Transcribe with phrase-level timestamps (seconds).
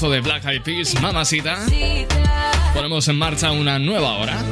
[0.00, 1.58] temazo de Black Eyed Peas, mamacita,
[2.72, 4.42] ponemos en marcha una nueva hora.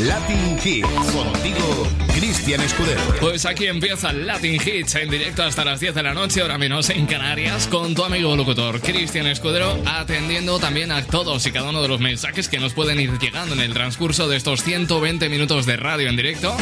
[0.00, 0.86] Latin Hits.
[1.12, 3.00] Contigo, Cristian Escudero.
[3.20, 6.90] Pues aquí empieza Latin Hits en directo hasta las 10 de la noche, hora menos
[6.90, 11.82] en Canarias, con tu amigo locutor Cristian Escudero, atendiendo también a todos y cada uno
[11.82, 15.66] de los mensajes que nos pueden ir llegando en el transcurso de estos 120 minutos
[15.66, 16.56] de radio en directo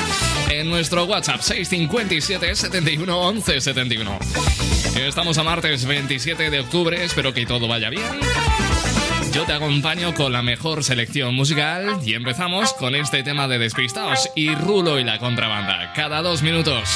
[0.49, 4.64] en nuestro WhatsApp 657 71 11 71.
[4.97, 8.03] Estamos a martes 27 de octubre, espero que todo vaya bien.
[9.33, 14.31] Yo te acompaño con la mejor selección musical y empezamos con este tema de Despistados
[14.37, 16.89] y Rulo y la contrabanda, cada dos minutos.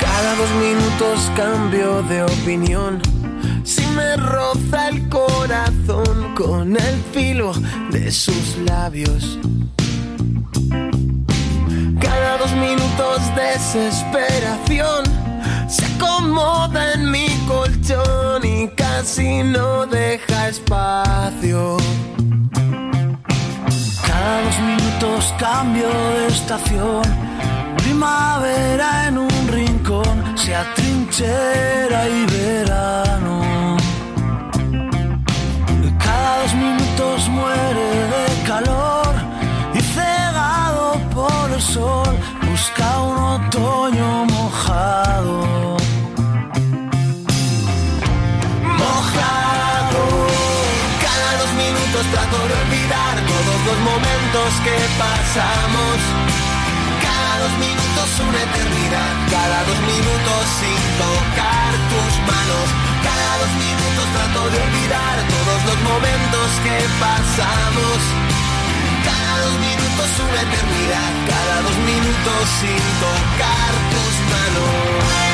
[0.00, 3.27] Cada dos minutos cambio de opinión.
[3.98, 7.52] Me roza el corazón con el filo
[7.90, 9.40] de sus labios.
[12.00, 15.02] Cada dos minutos desesperación
[15.68, 21.76] se acomoda en mi colchón y casi no deja espacio.
[24.06, 27.02] Cada dos minutos cambio de estación.
[27.78, 33.47] Primavera en un rincón, se atrinchera y verano.
[37.26, 39.12] Muere de calor
[39.74, 42.14] y cegado por el sol
[42.48, 45.76] busca un otoño mojado.
[48.82, 50.04] Mojado.
[51.04, 55.96] Cada dos minutos trato de olvidar todos los momentos que pasamos.
[57.02, 59.12] Cada dos minutos una eternidad.
[59.30, 62.87] Cada dos minutos sin tocar tus manos.
[63.28, 67.98] Cada dos minutos trato de olvidar todos los momentos que pasamos.
[69.04, 71.12] Cada dos minutos una eternidad.
[71.28, 75.27] Cada dos minutos sin tocar tus manos.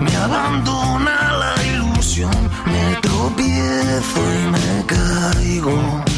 [0.00, 2.30] Me abandona la ilusión,
[2.66, 6.15] me tropiezo y me caigo.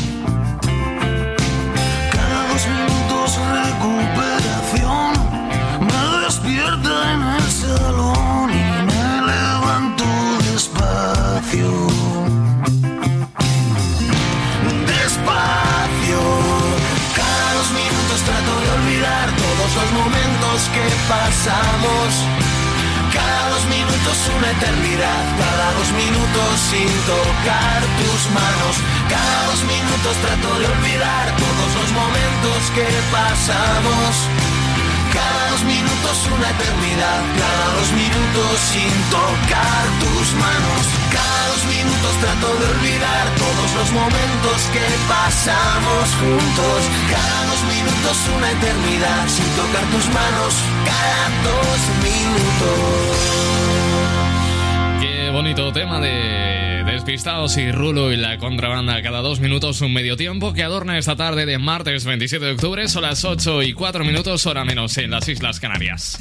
[57.29, 61.45] Y Rulo y la contrabanda cada dos minutos un medio tiempo que adorna esta tarde
[61.45, 65.29] de martes 27 de octubre, son las 8 y 4 minutos, hora menos en las
[65.29, 66.19] Islas Canarias.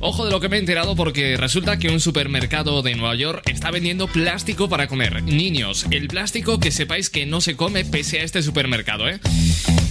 [0.00, 3.42] Ojo de lo que me he enterado porque resulta que un supermercado de Nueva York
[3.46, 5.22] está vendiendo plástico para comer.
[5.22, 9.20] Niños, el plástico que sepáis que no se come pese a este supermercado, ¿eh?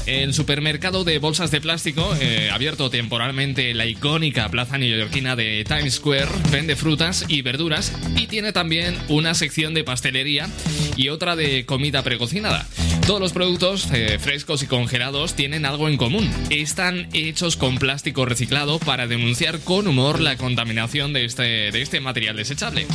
[0.05, 5.63] El supermercado de bolsas de plástico, eh, abierto temporalmente en la icónica plaza neoyorquina de
[5.67, 10.47] Times Square, vende frutas y verduras y tiene también una sección de pastelería
[10.95, 12.67] y otra de comida precocinada.
[13.07, 16.31] Todos los productos eh, frescos y congelados tienen algo en común.
[16.51, 21.99] Están hechos con plástico reciclado para denunciar con humor la contaminación de este, de este
[21.99, 22.85] material desechable.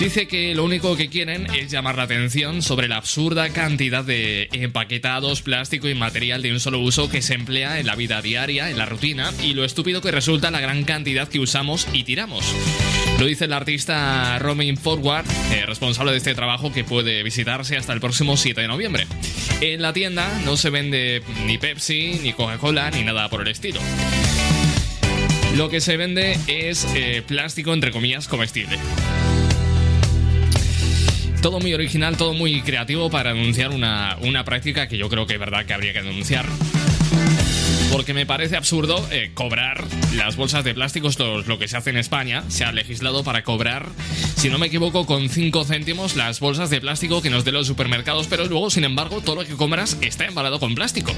[0.00, 4.48] Dice que lo único que quieren es llamar la atención sobre la absurda cantidad de
[4.50, 8.70] empaquetados, plástico y material de un solo uso que se emplea en la vida diaria,
[8.70, 12.46] en la rutina, y lo estúpido que resulta la gran cantidad que usamos y tiramos.
[13.18, 17.92] Lo dice el artista Romain Forward, eh, responsable de este trabajo que puede visitarse hasta
[17.92, 19.06] el próximo 7 de noviembre.
[19.60, 23.80] En la tienda no se vende ni Pepsi, ni Coca-Cola, ni nada por el estilo.
[25.56, 28.78] Lo que se vende es eh, plástico, entre comillas, comestible.
[31.42, 35.34] Todo muy original, todo muy creativo para denunciar una, una práctica que yo creo que
[35.34, 36.46] es verdad que habría que denunciar.
[37.90, 39.84] Porque me parece absurdo eh, cobrar
[40.14, 42.44] las bolsas de plástico, esto es lo que se hace en España.
[42.48, 43.88] Se ha legislado para cobrar,
[44.36, 47.66] si no me equivoco, con 5 céntimos las bolsas de plástico que nos den los
[47.66, 51.12] supermercados, pero luego, sin embargo, todo lo que compras está embalado con plástico.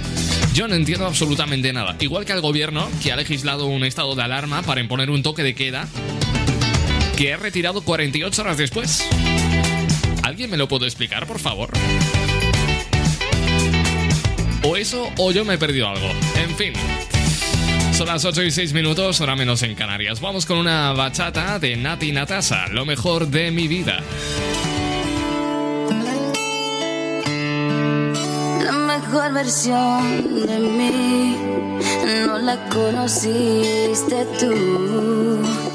[0.54, 1.96] Yo no entiendo absolutamente nada.
[2.00, 5.42] Igual que al gobierno, que ha legislado un estado de alarma para imponer un toque
[5.42, 5.88] de queda
[7.18, 9.04] que ha retirado 48 horas después.
[10.22, 11.70] ¿Alguien me lo puede explicar, por favor?
[14.64, 16.08] O eso, o yo me he perdido algo.
[16.36, 16.72] En fin.
[17.92, 20.20] Son las 8 y 6 minutos, hora menos en Canarias.
[20.20, 24.00] Vamos con una bachata de Nati Natasa, lo mejor de mi vida.
[28.64, 31.36] La mejor versión de mí
[32.26, 35.71] no la conociste tú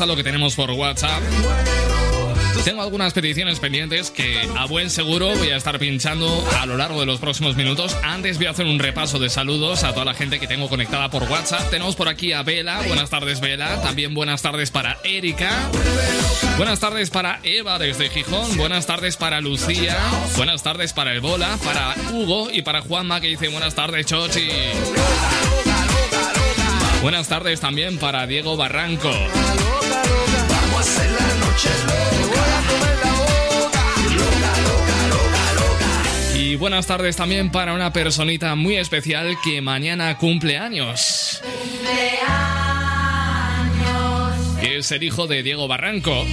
[0.00, 1.22] A lo que tenemos por WhatsApp.
[2.64, 7.00] Tengo algunas peticiones pendientes que a buen seguro voy a estar pinchando a lo largo
[7.00, 7.96] de los próximos minutos.
[8.02, 11.08] Antes voy a hacer un repaso de saludos a toda la gente que tengo conectada
[11.08, 11.70] por WhatsApp.
[11.70, 12.82] Tenemos por aquí a Vela.
[12.86, 13.80] Buenas tardes, Vela.
[13.80, 15.50] También buenas tardes para Erika.
[16.56, 18.56] Buenas tardes para Eva desde Gijón.
[18.56, 19.96] Buenas tardes para Lucía.
[20.36, 24.48] Buenas tardes para El Bola, para Hugo y para Juanma que dice buenas tardes, Chochi.
[27.00, 29.12] Buenas tardes también para Diego Barranco.
[36.48, 41.42] Y buenas tardes también para una personita muy especial que mañana cumple años.
[44.62, 46.24] Es el hijo de Diego Barranco.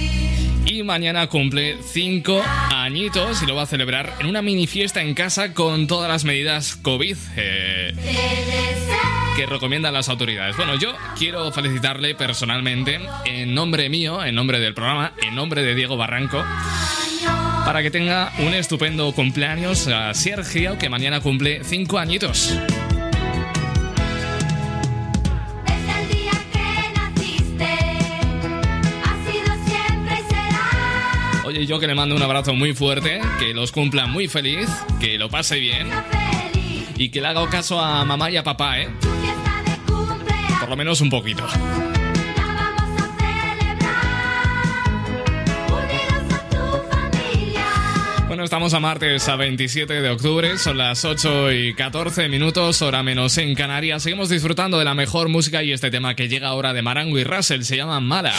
[0.64, 2.42] Y mañana cumple cinco
[2.74, 6.24] añitos y lo va a celebrar en una mini fiesta en casa con todas las
[6.24, 7.94] medidas COVID eh,
[9.36, 10.56] que recomiendan las autoridades.
[10.56, 15.74] Bueno, yo quiero felicitarle personalmente en nombre mío, en nombre del programa, en nombre de
[15.74, 16.42] Diego Barranco
[17.66, 22.56] para que tenga un estupendo cumpleaños a Sergio, que mañana cumple 5 añitos.
[31.44, 34.68] Oye, yo que le mando un abrazo muy fuerte, que los cumpla muy feliz,
[35.00, 35.88] que lo pase bien
[36.96, 38.88] y que le haga caso a mamá y a papá, ¿eh?
[40.60, 41.44] Por lo menos un poquito.
[48.46, 53.36] Estamos a martes a 27 de octubre, son las 8 y 14 minutos, hora menos
[53.38, 54.04] en Canarias.
[54.04, 57.24] Seguimos disfrutando de la mejor música y este tema que llega ahora de Marango y
[57.24, 58.32] Russell se llama Mala.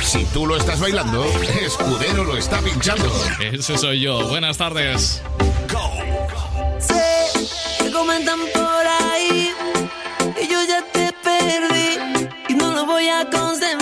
[0.00, 1.26] Si tú lo estás bailando,
[1.60, 3.12] Escudero lo está pinchando.
[3.38, 4.26] Ese soy yo.
[4.28, 5.22] Buenas tardes.
[6.78, 9.50] Sé que comentan por ahí
[10.42, 13.81] y yo ya te perdí y no lo voy a consentir.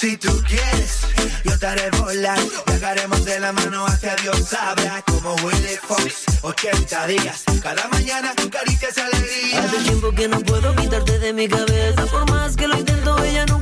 [0.00, 1.00] Si tú quieres
[1.44, 2.38] yo te haré volar.
[2.66, 6.24] Viajaremos de la mano hacia Dios sabrá como huele Fox.
[6.40, 9.62] 80 días, cada mañana tu caricias alegría.
[9.62, 12.06] Hace tiempo que no puedo quitarte de mi cabeza.
[12.06, 13.59] Por más que lo intento, ella nunca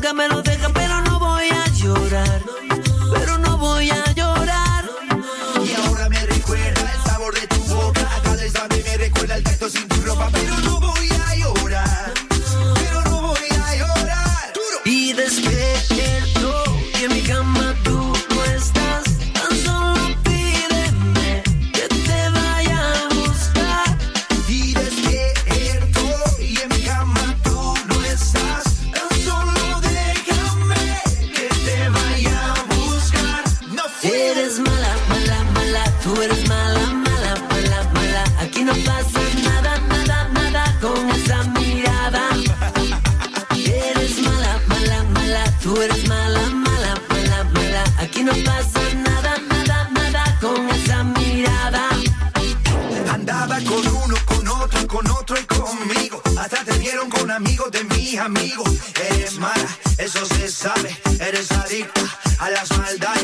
[57.38, 58.68] amigos de mis amigos.
[59.10, 60.90] Eres mala, eso se sabe.
[61.20, 62.00] Eres adicta
[62.38, 63.17] a las maldades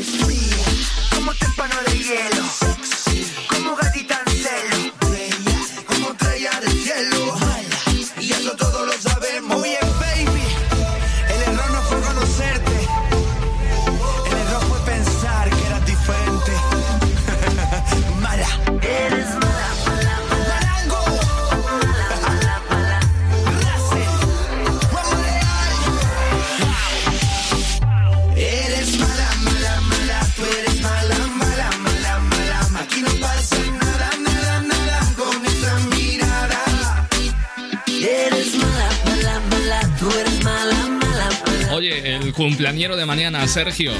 [42.65, 43.93] cumpleañero de mañana, Sergio.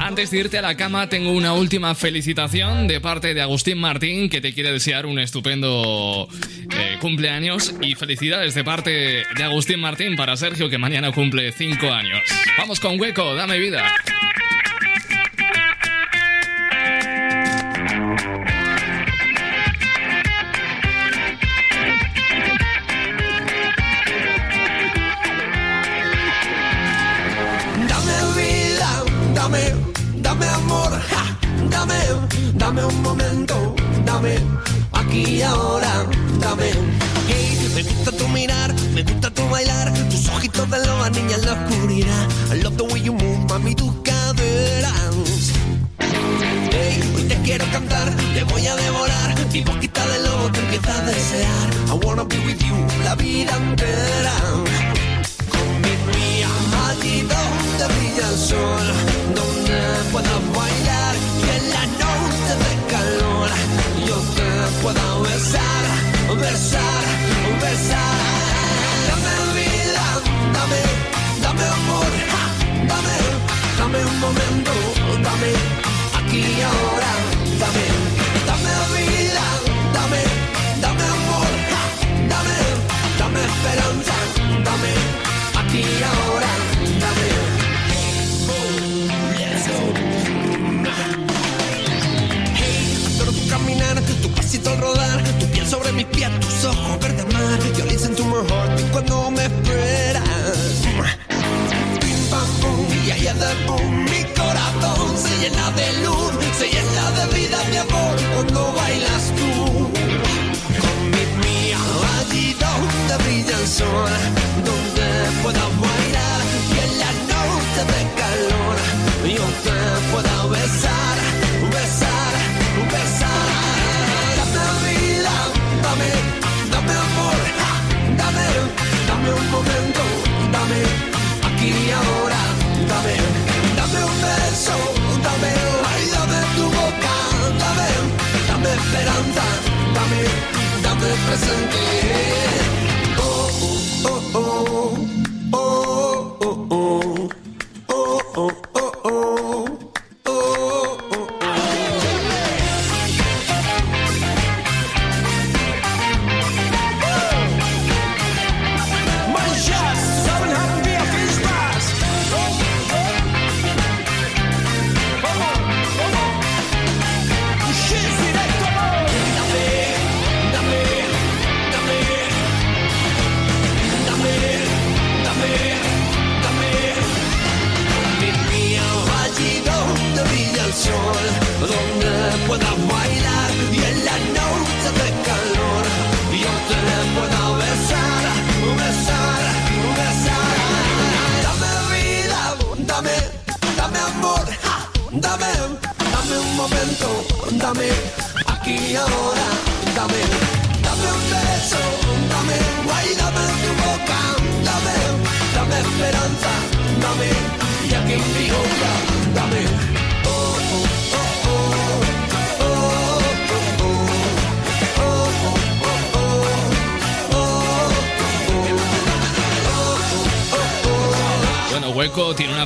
[0.00, 4.28] Antes de irte a la cama, tengo una última felicitación de parte de Agustín Martín,
[4.28, 6.26] que te quiere desear un estupendo
[6.76, 7.72] eh, cumpleaños.
[7.80, 12.20] Y felicidades de parte de Agustín Martín para Sergio, que mañana cumple 5 años.
[12.58, 13.84] Vamos con Hueco, dame vida.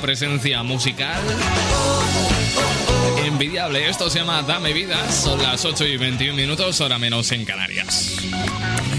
[0.09, 1.21] presencia musical.
[3.27, 7.44] Envidiable, esto se llama Dame Vida, son las 8 y 21 minutos, hora menos en
[7.44, 8.16] Canarias.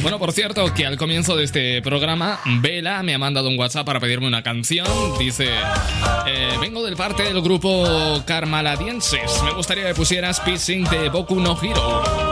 [0.04, 3.88] Bueno, por cierto, que al comienzo de este programa, Vela me ha mandado un WhatsApp
[3.88, 4.86] para pedirme una canción.
[5.18, 5.50] Dice:
[6.28, 9.42] eh, Vengo del parte del grupo Carmaladienses.
[9.44, 12.29] Me gustaría que pusieras Pissing de Boku no Hero.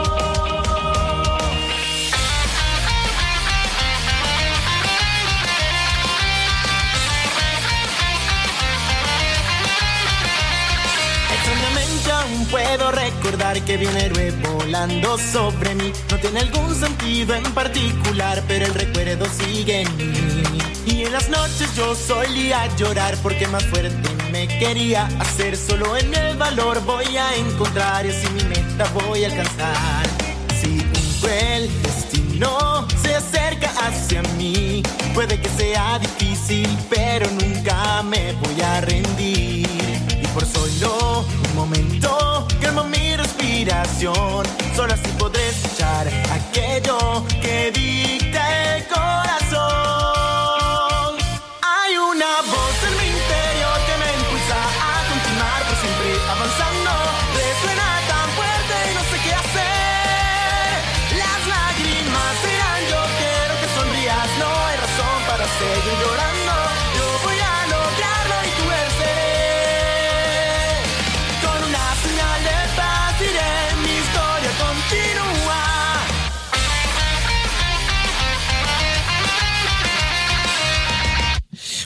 [13.62, 15.92] que viene héroe volando sobre mí.
[16.10, 20.12] No tiene algún sentido en particular, pero el recuerdo sigue en mí.
[20.86, 25.56] Y en las noches yo solía llorar porque más fuerte me quería hacer.
[25.56, 30.06] Solo en el valor voy a encontrar y así mi meta voy a alcanzar.
[30.60, 34.82] Si un cruel destino se acerca hacia mí,
[35.14, 40.07] puede que sea difícil, pero nunca me voy a rendir
[40.38, 44.46] por solo un momento calma mi respiración.
[44.76, 49.47] Solo así podré escuchar aquello que dicta el corazón.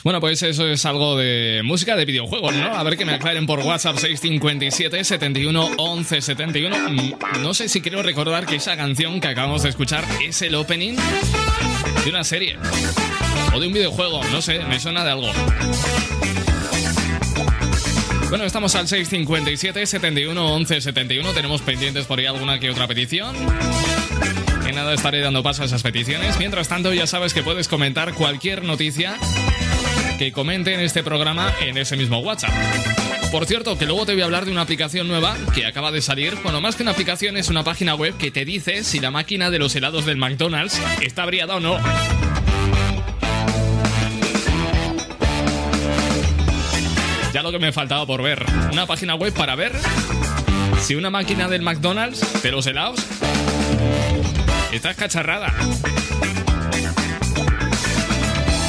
[0.03, 2.75] Bueno, pues eso es algo de música de videojuegos, ¿no?
[2.75, 6.75] A ver que me aclaren por WhatsApp 657 71 11 71.
[7.39, 10.95] No sé si quiero recordar que esa canción que acabamos de escuchar es el opening
[12.03, 12.57] de una serie
[13.55, 15.31] o de un videojuego, no sé, me suena de algo.
[18.27, 21.31] Bueno, estamos al 657 71 11 71.
[21.31, 23.33] Tenemos pendientes por ahí alguna que otra petición.
[24.65, 26.37] Que nada, estaré dando paso a esas peticiones.
[26.39, 29.17] Mientras tanto, ya sabes que puedes comentar cualquier noticia
[30.17, 32.51] que comente en este programa en ese mismo WhatsApp.
[33.31, 36.01] Por cierto, que luego te voy a hablar de una aplicación nueva que acaba de
[36.01, 36.35] salir.
[36.43, 39.49] Bueno, más que una aplicación es una página web que te dice si la máquina
[39.49, 41.79] de los helados del McDonald's está abriada o no.
[47.33, 48.45] Ya lo que me faltaba por ver.
[48.71, 49.73] Una página web para ver
[50.79, 53.03] si una máquina del McDonald's de los helados
[54.71, 55.51] está escacharrada.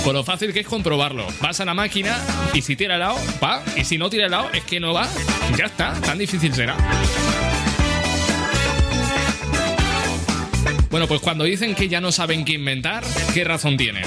[0.04, 1.26] Por lo fácil que es comprobarlo.
[1.40, 2.18] Vas a la máquina
[2.52, 3.62] y si tira helado, va.
[3.74, 5.08] Y si no tira helado, es que no va.
[5.56, 5.94] Ya está.
[5.94, 6.76] Tan difícil será.
[10.90, 14.04] Bueno, pues cuando dicen que ya no saben qué inventar, ¿qué razón tienen?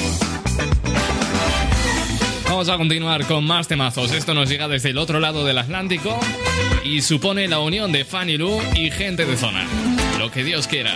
[2.46, 4.12] Vamos a continuar con más temazos.
[4.12, 6.18] Esto nos llega desde el otro lado del Atlántico
[6.84, 9.66] y supone la unión de Fanny Lu y gente de zona.
[10.18, 10.96] Lo que Dios quiera.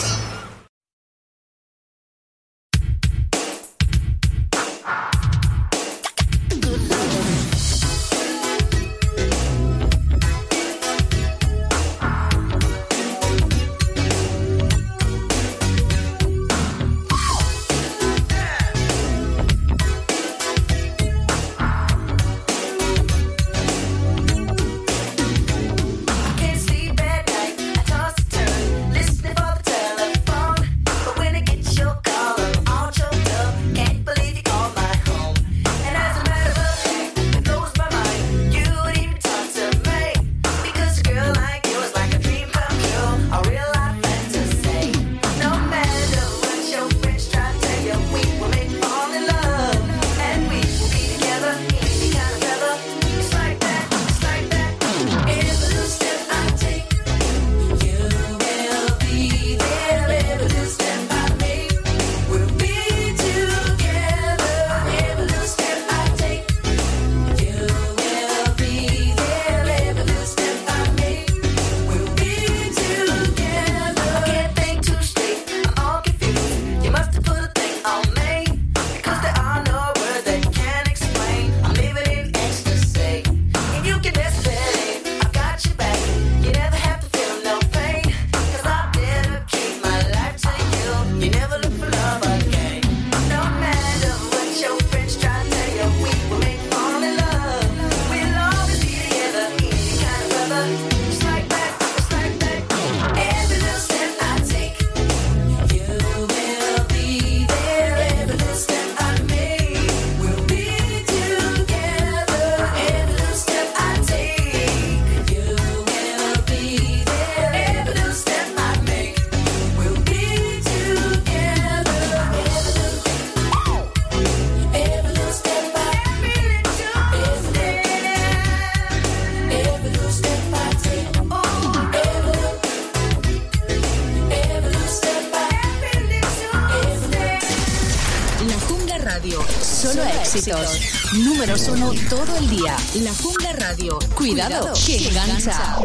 [140.51, 141.13] éxitos.
[141.13, 142.75] Números uno todo el día.
[142.95, 143.99] La Jungla Radio.
[144.15, 145.77] Cuidado, que engancha.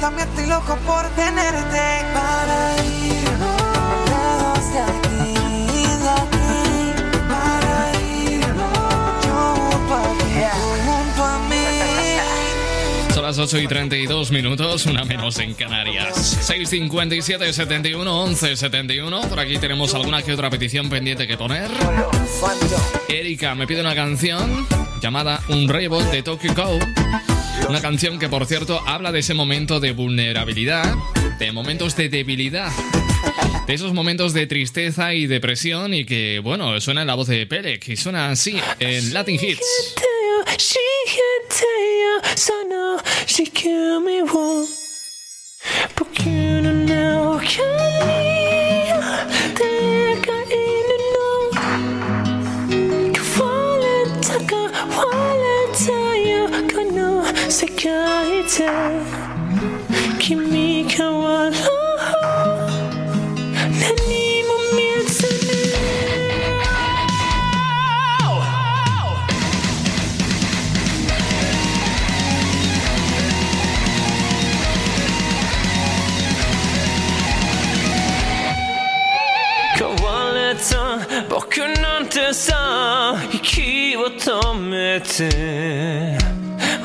[0.00, 1.80] También estoy loco por tenerte.
[2.14, 5.34] Para irnos de aquí,
[6.02, 6.58] de aquí.
[7.28, 7.76] Para
[8.34, 13.14] irnos yo junto a ti, tú junto a mí.
[13.14, 16.16] Son las 8 y 32 minutos, una menos en Canarias.
[16.16, 19.20] 657 71 11 71.
[19.22, 21.70] Por aquí tenemos alguna que otra petición pendiente que poner.
[23.08, 24.66] Erika me pide una canción
[25.00, 26.78] llamada Un Rebot de Tokyo Go.
[27.68, 30.94] Una canción que, por cierto, habla de ese momento de vulnerabilidad,
[31.38, 32.72] de momentos de debilidad,
[33.66, 37.46] de esos momentos de tristeza y depresión y que, bueno, suena en la voz de
[37.46, 39.94] Pelec y suena así en Latin Hits.
[57.60, 57.82] 世界
[58.44, 58.48] で
[60.20, 61.52] 君変わろう
[63.50, 63.90] 何
[64.44, 65.50] も見ずに
[79.74, 86.37] 変われた僕なんてさ息を止めて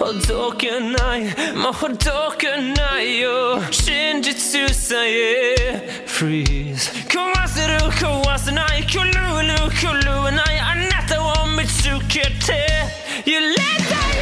[0.03, 1.25] ほどけない
[1.57, 1.97] もうほど
[2.37, 9.15] けないよ真実さえ Freeze 壊せる壊せない狂うる
[9.81, 12.69] 狂わないあなたを見つけて
[13.25, 13.63] 揺れた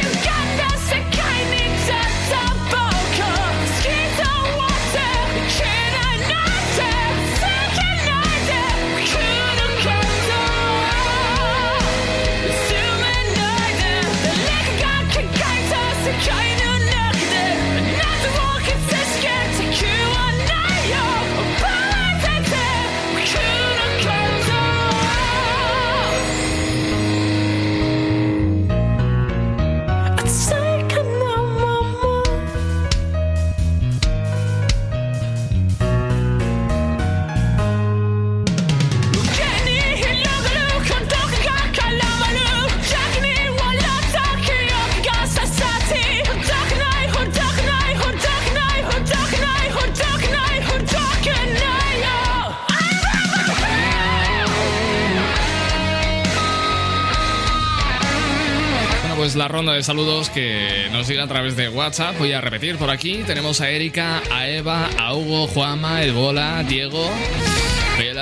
[59.42, 62.16] la ronda de saludos que nos llega a través de WhatsApp.
[62.16, 63.24] Voy a repetir por aquí.
[63.26, 67.10] Tenemos a Erika, a Eva, a Hugo, Juama, Ebola, Diego.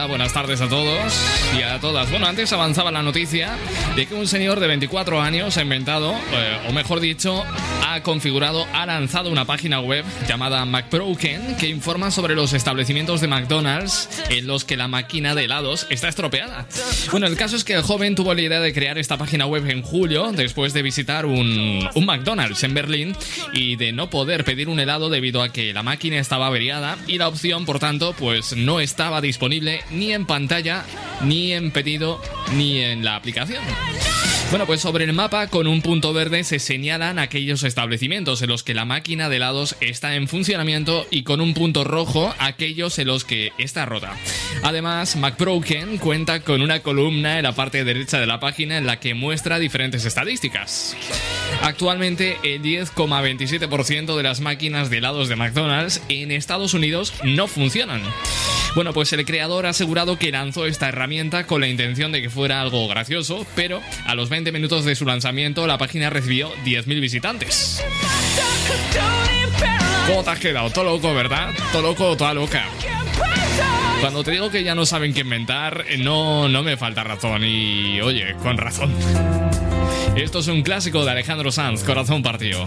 [0.01, 1.13] Hola, buenas tardes a todos
[1.59, 2.11] y a todas.
[2.11, 3.51] Bueno, antes avanzaba la noticia
[3.97, 7.45] de que un señor de 24 años ha inventado, eh, o mejor dicho,
[7.95, 13.29] ha configurado, ha lanzado una página web llamada McBroken que informa sobre los establecimientos de
[13.29, 16.67] McDonald's en los que la máquina de helados está estropeada.
[17.11, 19.69] Bueno, el caso es que el joven tuvo la idea de crear esta página web
[19.69, 23.17] en julio después de visitar un, un McDonald's en Berlín
[23.53, 27.19] y de no poder pedir un helado debido a que la máquina estaba averiada y
[27.19, 30.85] la opción, por tanto, pues no estaba disponible ni en pantalla,
[31.23, 32.21] ni en pedido,
[32.55, 33.63] ni en la aplicación.
[34.51, 38.65] Bueno, pues sobre el mapa con un punto verde se señalan aquellos establecimientos en los
[38.65, 43.07] que la máquina de helados está en funcionamiento y con un punto rojo aquellos en
[43.07, 44.17] los que está rota.
[44.65, 48.99] Además, McBroken cuenta con una columna en la parte derecha de la página en la
[48.99, 50.97] que muestra diferentes estadísticas.
[51.63, 58.03] Actualmente, el 10,27% de las máquinas de helados de McDonald's en Estados Unidos no funcionan.
[58.75, 62.31] Bueno, pues el creador ha asegurado que lanzó esta herramienta con la intención de que
[62.31, 67.01] fuera algo gracioso, pero a los 20 minutos de su lanzamiento la página recibió 10.000
[67.01, 67.85] visitantes.
[70.07, 70.71] ¿Cómo te has quedado?
[70.71, 71.51] Todo loco, ¿verdad?
[71.73, 72.65] Todo loco, toda loca.
[74.01, 77.45] Cuando te digo que ya no saben qué inventar, eh, no, no me falta razón
[77.45, 78.91] y oye, con razón.
[80.17, 82.67] Esto es un clásico de Alejandro Sanz, Corazón Partido.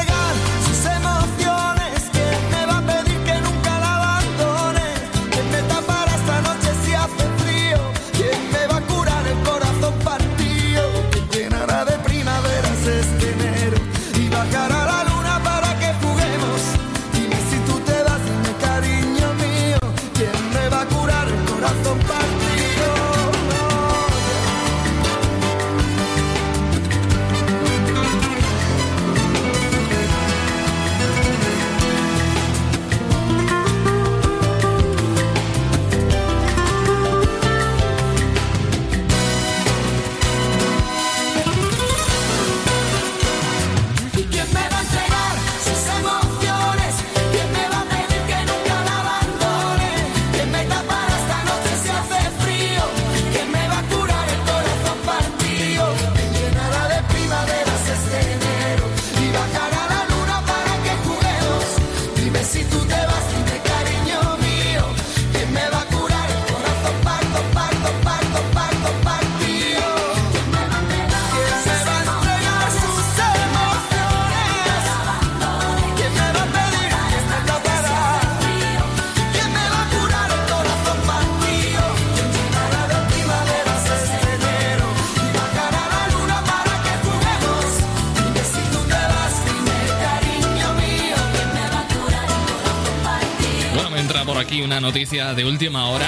[94.81, 96.07] noticia de última hora.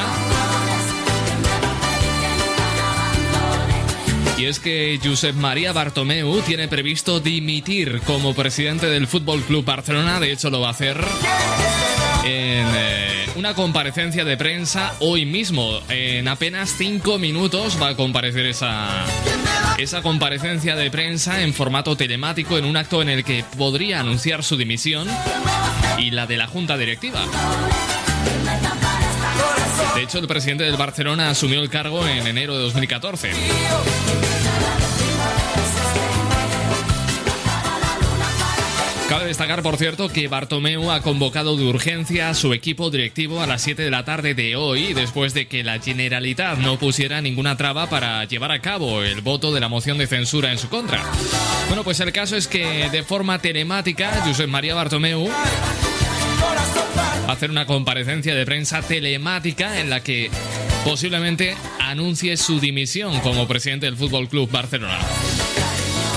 [4.38, 10.20] Y es que Josep María Bartomeu tiene previsto dimitir como presidente del Fútbol Club Barcelona.
[10.20, 10.98] De hecho, lo va a hacer
[12.26, 15.80] en eh, una comparecencia de prensa hoy mismo.
[15.90, 19.06] En apenas cinco minutos va a comparecer esa,
[19.78, 24.44] esa comparecencia de prensa en formato telemático en un acto en el que podría anunciar
[24.44, 25.08] su dimisión
[25.98, 27.22] y la de la junta directiva.
[29.96, 33.32] De hecho, el presidente del Barcelona asumió el cargo en enero de 2014.
[39.08, 43.46] Cabe destacar, por cierto, que Bartomeu ha convocado de urgencia a su equipo directivo a
[43.46, 47.56] las 7 de la tarde de hoy, después de que la Generalitat no pusiera ninguna
[47.56, 51.04] traba para llevar a cabo el voto de la moción de censura en su contra.
[51.68, 55.30] Bueno, pues el caso es que de forma telemática, Josep María Bartomeu
[57.28, 60.30] hacer una comparecencia de prensa telemática en la que
[60.84, 65.00] posiblemente anuncie su dimisión como presidente del Fútbol Club Barcelona.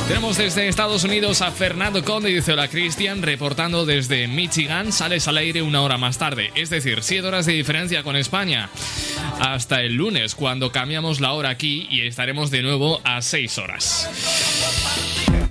[0.08, 5.36] Tenemos desde Estados Unidos a Fernando Conde dice hola Cristian, reportando desde Michigan, sales al
[5.36, 8.70] aire una hora más tarde, es decir, 7 horas de diferencia con España.
[9.40, 14.95] Hasta el lunes, cuando cambiamos la hora aquí y estaremos de nuevo a 6 horas.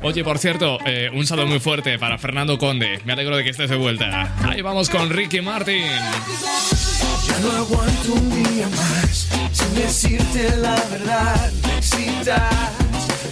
[0.05, 3.01] Oye, por cierto, eh, un saludo muy fuerte para Fernando Conde.
[3.05, 4.35] Me alegro de que estés de vuelta.
[4.47, 5.81] Ahí vamos con Ricky Martin.
[5.81, 11.51] Ya no aguanto un día más sin decirte la verdad.
[11.63, 12.53] Me excitas,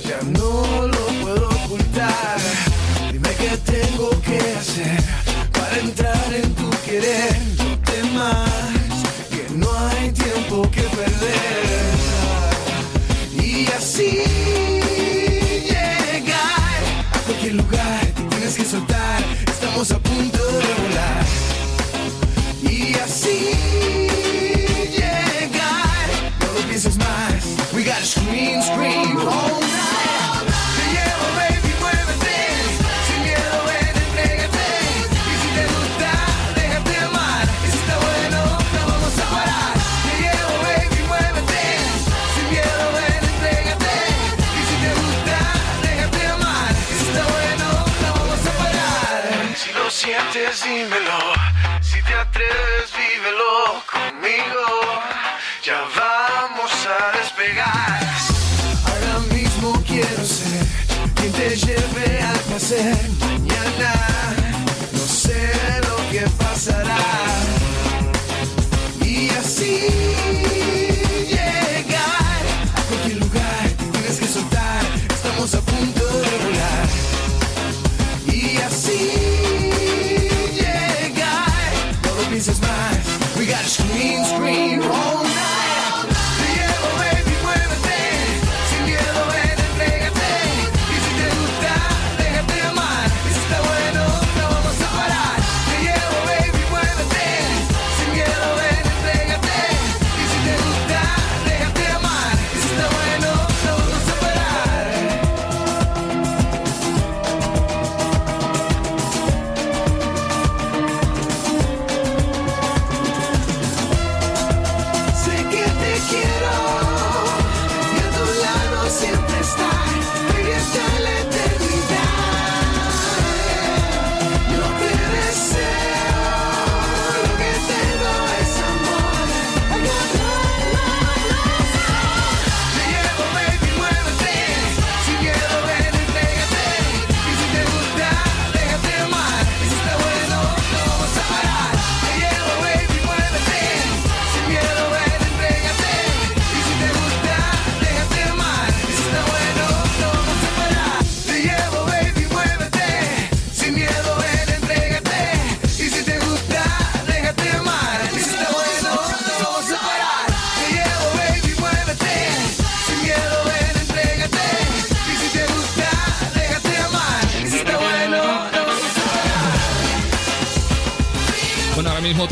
[0.03, 2.39] ya no lo puedo ocultar.
[3.11, 4.99] Dime qué tengo que hacer
[5.51, 7.37] para entrar en tu querer.
[7.55, 8.49] No temas
[9.29, 11.93] que no hay tiempo que perder.
[13.37, 14.82] Y así
[18.73, 19.21] soltar.
[19.47, 21.25] Estamos a punto de volar.
[22.63, 23.51] Y así
[24.89, 26.07] llegar,
[26.39, 27.43] no lo pienses más.
[27.73, 29.62] We gotta scream, scream all night.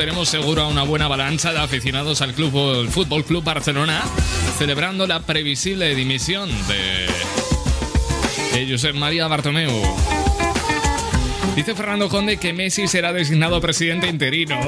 [0.02, 4.02] Tenemos seguro a una buena avalancha de aficionados al club, el Fútbol Club Barcelona,
[4.58, 7.06] celebrando la previsible dimisión de,
[8.66, 9.72] de María Bartomeu.
[11.56, 14.60] Dice Fernando Conde que Messi será designado presidente interino.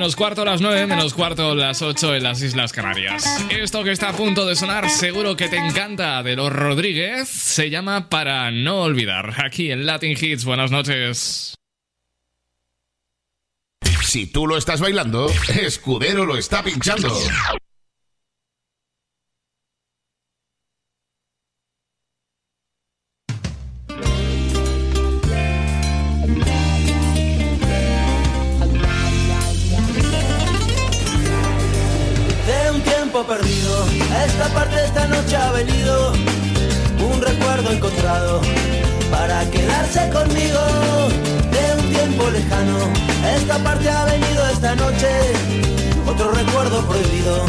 [0.00, 3.44] Menos cuarto las 9, menos cuarto las 8 en las Islas Canarias.
[3.50, 7.68] Esto que está a punto de sonar, seguro que te encanta, de los Rodríguez, se
[7.68, 9.34] llama Para no olvidar.
[9.44, 11.54] Aquí en Latin Hits, buenas noches.
[14.02, 15.30] Si tú lo estás bailando,
[15.60, 17.14] Escudero lo está pinchando.
[35.00, 36.12] Esta noche ha venido
[37.10, 38.40] un recuerdo encontrado
[39.10, 40.60] para quedarse conmigo.
[41.50, 42.78] De un tiempo lejano,
[43.34, 45.08] esta parte ha venido esta noche
[46.06, 47.46] otro recuerdo prohibido,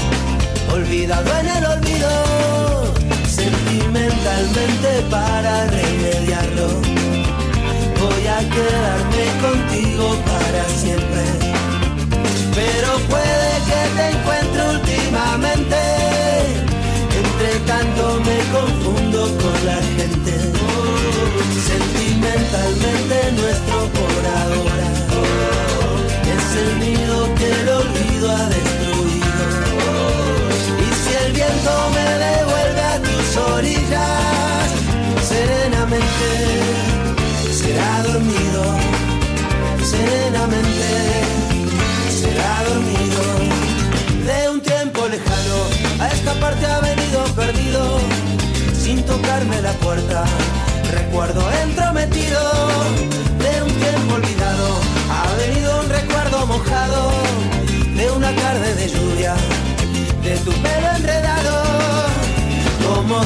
[0.71, 2.93] olvidado en el olvido.
[3.27, 6.67] Sentimentalmente para remediarlo,
[7.99, 8.90] voy a quedarme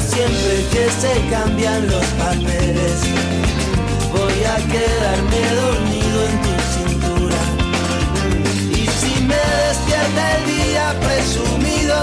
[0.00, 3.00] siempre que se cambian los papeles
[4.12, 7.40] voy a quedarme dormido en tu cintura
[8.70, 11.96] y si me despierta el día presumido,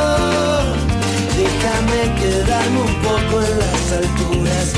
[1.37, 4.73] déjame quedarme un poco en las alturas.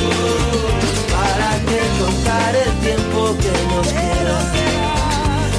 [1.16, 4.40] ¿Para que contar el tiempo que nos queda?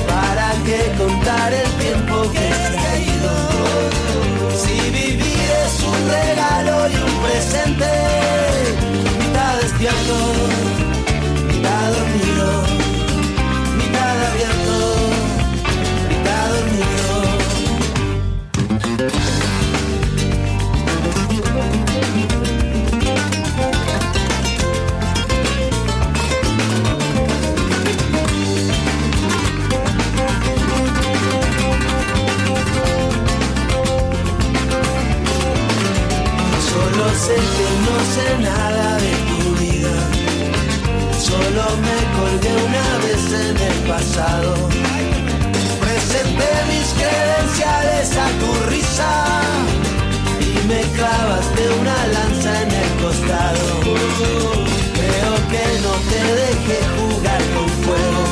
[0.06, 2.75] ¿Para que contar el tiempo que
[6.06, 7.86] un regalo y un presente,
[9.18, 10.14] mitad despierto,
[48.98, 53.80] y me clavaste una lanza en el costado.
[54.94, 58.22] Creo que no te dejé jugar con fuego.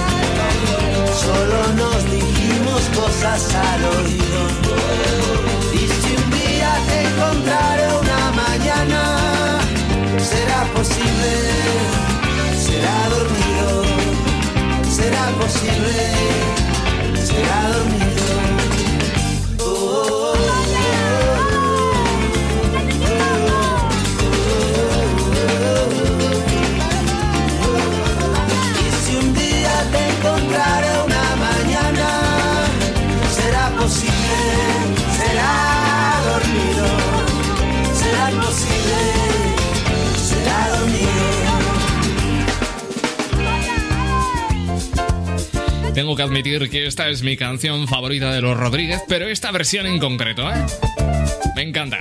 [1.24, 4.40] Solo nos dijimos cosas al oído.
[5.74, 9.60] Y si un día te encontraré una mañana,
[10.18, 11.32] será posible,
[12.56, 13.84] será dormido,
[14.88, 16.44] será posible
[17.26, 18.03] será dormido.
[46.14, 49.84] Tengo que admitir que esta es mi canción favorita de los Rodríguez, pero esta versión
[49.86, 50.64] en concreto, ¿eh?
[51.56, 51.98] Me encanta.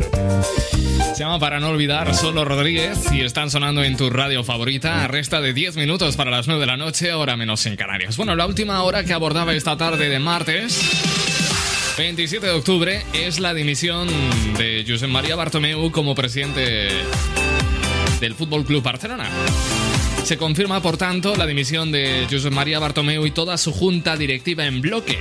[1.16, 5.08] Se llama Para no olvidar, solo Rodríguez y están sonando en tu radio favorita.
[5.08, 8.16] Resta de 10 minutos para las 9 de la noche, hora menos en Canarias.
[8.16, 10.80] Bueno, la última hora que abordaba esta tarde de martes,
[11.98, 14.10] 27 de octubre, es la dimisión
[14.60, 16.90] de Josep María Bartomeu como presidente
[18.20, 19.28] del Fútbol Club Barcelona.
[20.24, 24.66] Se confirma, por tanto, la dimisión de Josep María Bartomeu y toda su junta directiva
[24.66, 25.18] en bloque.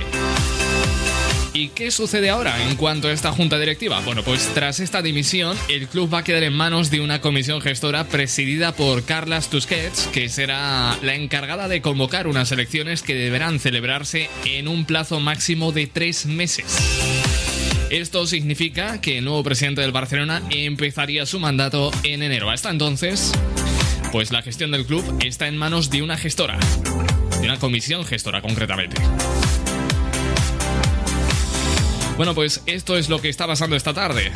[1.53, 3.99] ¿Y qué sucede ahora en cuanto a esta junta directiva?
[3.99, 7.61] Bueno, pues tras esta dimisión, el club va a quedar en manos de una comisión
[7.61, 13.59] gestora presidida por Carlas Tusquets, que será la encargada de convocar unas elecciones que deberán
[13.59, 16.77] celebrarse en un plazo máximo de tres meses.
[17.91, 22.49] Esto significa que el nuevo presidente del Barcelona empezaría su mandato en enero.
[22.49, 23.31] Hasta entonces,
[24.13, 26.59] pues la gestión del club está en manos de una gestora,
[27.39, 28.95] de una comisión gestora concretamente.
[32.15, 34.31] Bueno, pues esto es lo que está pasando esta tarde.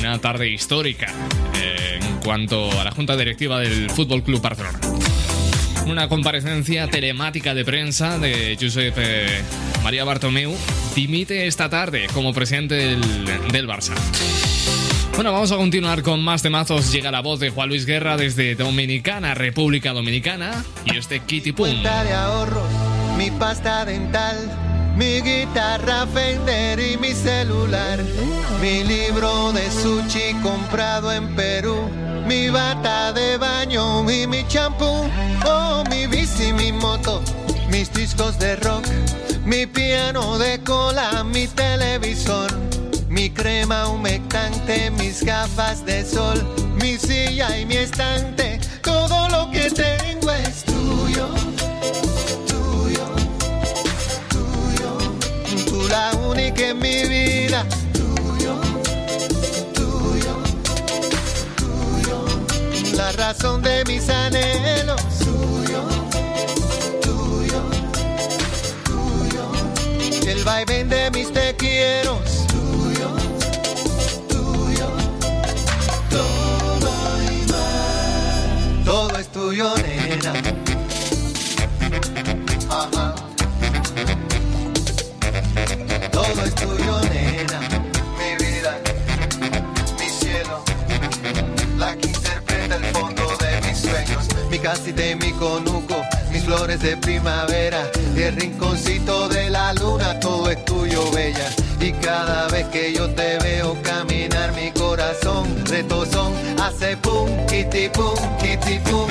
[0.00, 1.06] Una tarde histórica
[1.56, 4.80] eh, en cuanto a la Junta Directiva del Fútbol Club Barcelona.
[5.86, 9.42] Una comparecencia telemática de prensa de Josep eh,
[9.82, 10.54] María Bartomeu
[10.94, 13.00] dimite esta tarde como presidente del,
[13.50, 13.94] del Barça.
[15.14, 16.90] Bueno, vamos a continuar con más temazos.
[16.90, 21.68] Llega la voz de Juan Luis Guerra desde Dominicana, República Dominicana, y este Kitty Pum.
[21.68, 22.68] cuenta de ahorros,
[23.16, 24.36] mi pasta dental,
[24.96, 28.00] mi guitarra Fender y mi celular,
[28.60, 31.88] mi libro de sushi comprado en Perú,
[32.26, 35.08] mi bata de baño y mi champú,
[35.46, 37.22] oh mi bici, mi moto,
[37.70, 38.84] mis discos de rock,
[39.44, 42.83] mi piano de cola, mi televisor.
[43.14, 46.44] Mi crema humectante, mis gafas de sol,
[46.82, 51.28] mi silla y mi estante, todo lo que tengo es tuyo,
[52.48, 53.06] tuyo,
[54.28, 54.98] tuyo.
[55.64, 58.60] Tú la única en mi vida, tuyo,
[59.74, 60.36] tuyo,
[61.54, 62.24] tuyo.
[62.96, 65.84] La razón de mis anhelos, tuyo,
[67.00, 67.62] tuyo,
[68.82, 69.52] tuyo.
[70.26, 72.18] El vaivén de mis te quiero,
[78.84, 80.32] Todo es tuyo, nena.
[82.70, 83.14] Ajá.
[86.12, 87.60] Todo es tuyo, nena.
[88.18, 88.78] Mi vida,
[89.98, 90.62] mi cielo.
[91.78, 92.23] La que
[94.54, 95.96] Mi casita y mi conuco.
[96.30, 97.90] Mis flores de primavera.
[98.16, 100.20] Y el rinconcito de la luna.
[100.20, 101.50] Todo es tuyo, bella.
[101.80, 106.32] Y cada vez que yo te veo caminar, mi corazón retozón
[106.62, 109.08] hace pum, kitty pum, kitty pum.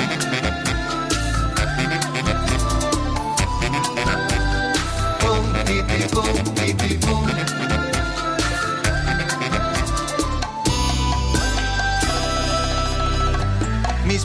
[5.20, 7.63] Pum, kitty pum, kitty pum.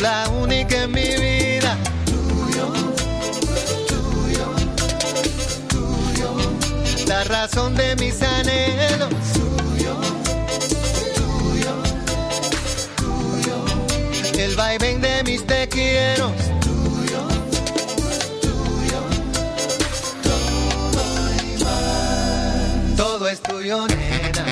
[0.00, 1.76] la única en mi vida,
[2.06, 2.72] tuyo,
[3.86, 4.46] tuyo,
[5.68, 6.36] tuyo,
[7.06, 10.00] la razón de mis anhelos, tuyo,
[11.14, 11.82] tuyo,
[12.96, 13.64] tuyo,
[14.38, 16.32] el vaivén de mis te quiero,
[16.62, 17.28] tuyo,
[18.40, 19.00] tuyo,
[20.22, 22.96] todo y más.
[22.96, 24.49] Todo es tuyo, nena.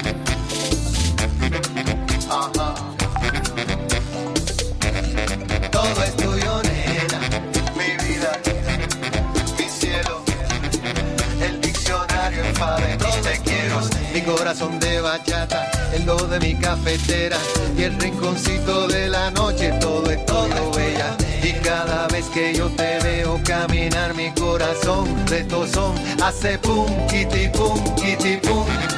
[14.48, 17.36] Corazón de bachata, el do de mi cafetera
[17.76, 19.72] y el rinconcito de la noche.
[19.78, 21.14] Todo es todo, bella.
[21.42, 27.78] Y cada vez que yo te veo caminar, mi corazón retozón hace pum, kitty pum,
[27.84, 28.40] pum.
[28.42, 28.97] Pum,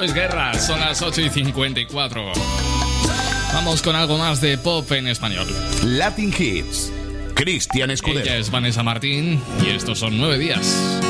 [0.00, 2.32] Luis Guerra, son las 8 y 54.
[3.52, 5.46] Vamos con algo más de pop en español.
[5.84, 6.90] Latin Hits.
[7.34, 8.20] Cristian Escudero.
[8.20, 11.00] Ella es Vanessa Martín y estos son nueve días.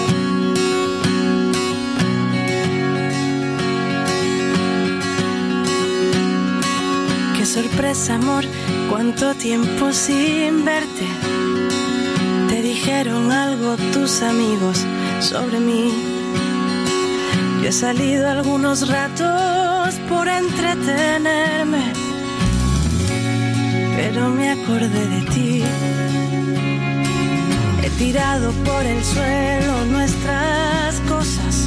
[7.38, 8.44] Qué sorpresa, amor,
[8.88, 11.06] cuánto tiempo sin verte.
[12.48, 14.84] Te dijeron algo tus amigos
[15.20, 16.09] sobre mí.
[17.70, 21.92] He salido algunos ratos por entretenerme,
[23.94, 25.62] pero me acordé de ti.
[27.84, 31.66] He tirado por el suelo nuestras cosas.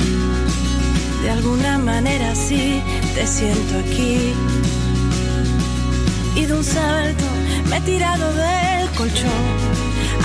[1.21, 2.83] De alguna manera sí
[3.15, 4.33] te siento aquí
[6.35, 7.23] y de un salto
[7.69, 9.45] me he tirado del colchón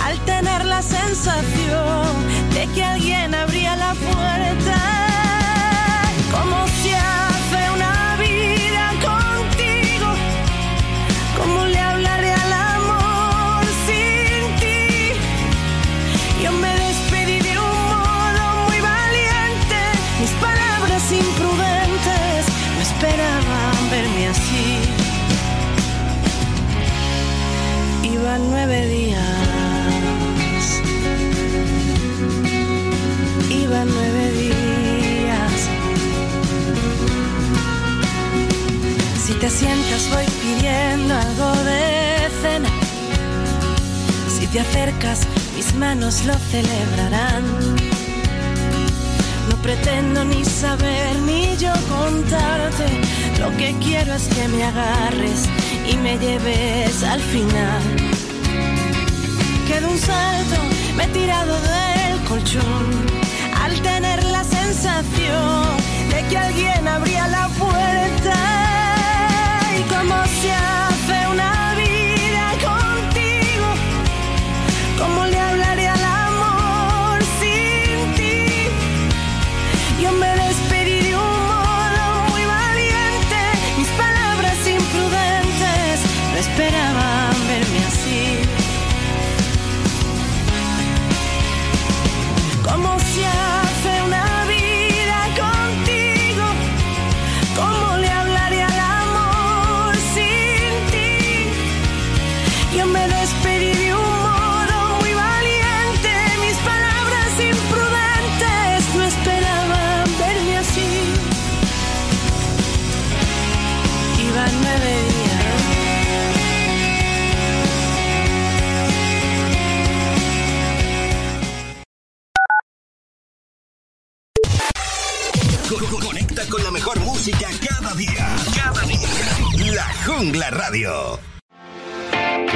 [0.04, 2.08] al tener la sensación
[2.52, 5.07] de que alguien abría la puerta.
[28.38, 29.22] nueve días.
[33.50, 35.68] Iban nueve días.
[39.24, 42.70] Si te sientas voy pidiendo algo de cena.
[44.38, 45.26] Si te acercas
[45.56, 47.44] mis manos lo celebrarán.
[49.48, 52.86] No pretendo ni saber ni yo contarte.
[53.40, 55.48] Lo que quiero es que me agarres
[55.90, 58.07] y me lleves al final
[59.80, 60.56] de un salto,
[60.96, 62.86] me he tirado del colchón.
[63.62, 65.62] Al tener la sensación
[66.10, 68.36] de que alguien abría la puerta
[69.78, 71.67] y como se hace una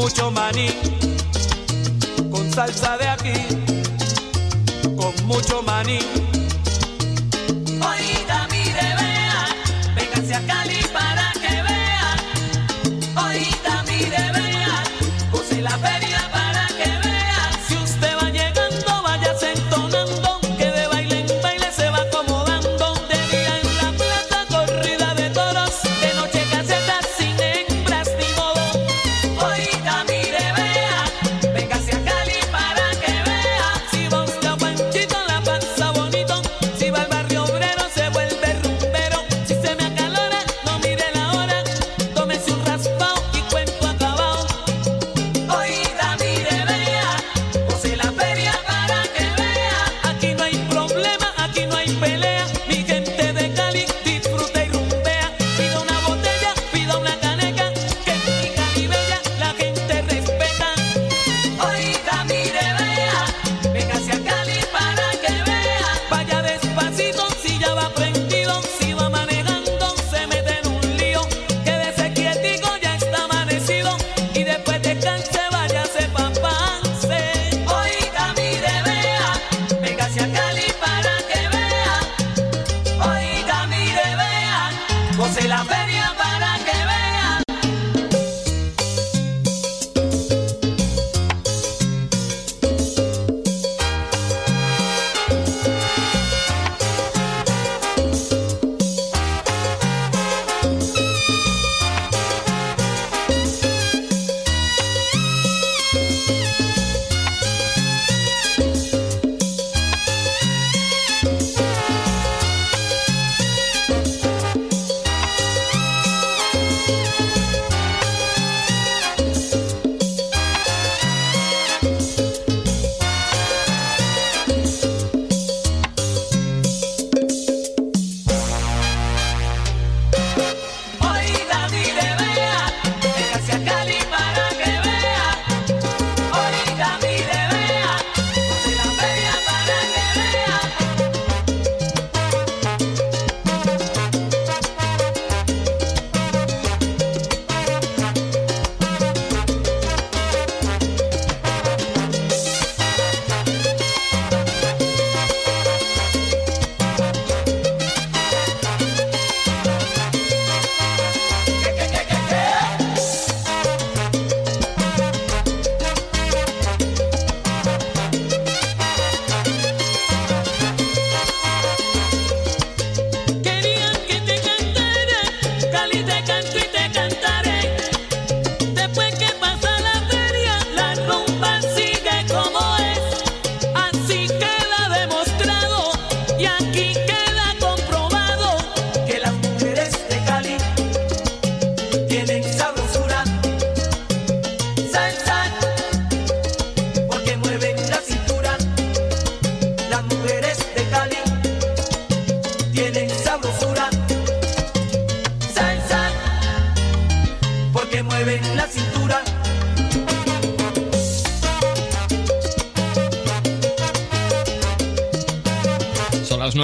[0.00, 0.68] mucho maní,
[2.30, 3.34] con salsa de aquí,
[4.96, 6.29] con mucho maní.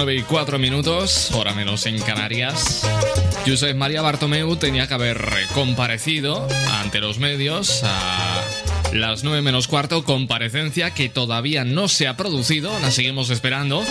[0.07, 2.87] 9 y 4 minutos, hora menos en Canarias.
[3.45, 5.21] Josep María Bartomeu tenía que haber
[5.53, 6.47] comparecido
[6.79, 8.41] ante los medios a
[8.93, 13.83] las 9 menos cuarto, comparecencia que todavía no se ha producido, la seguimos esperando,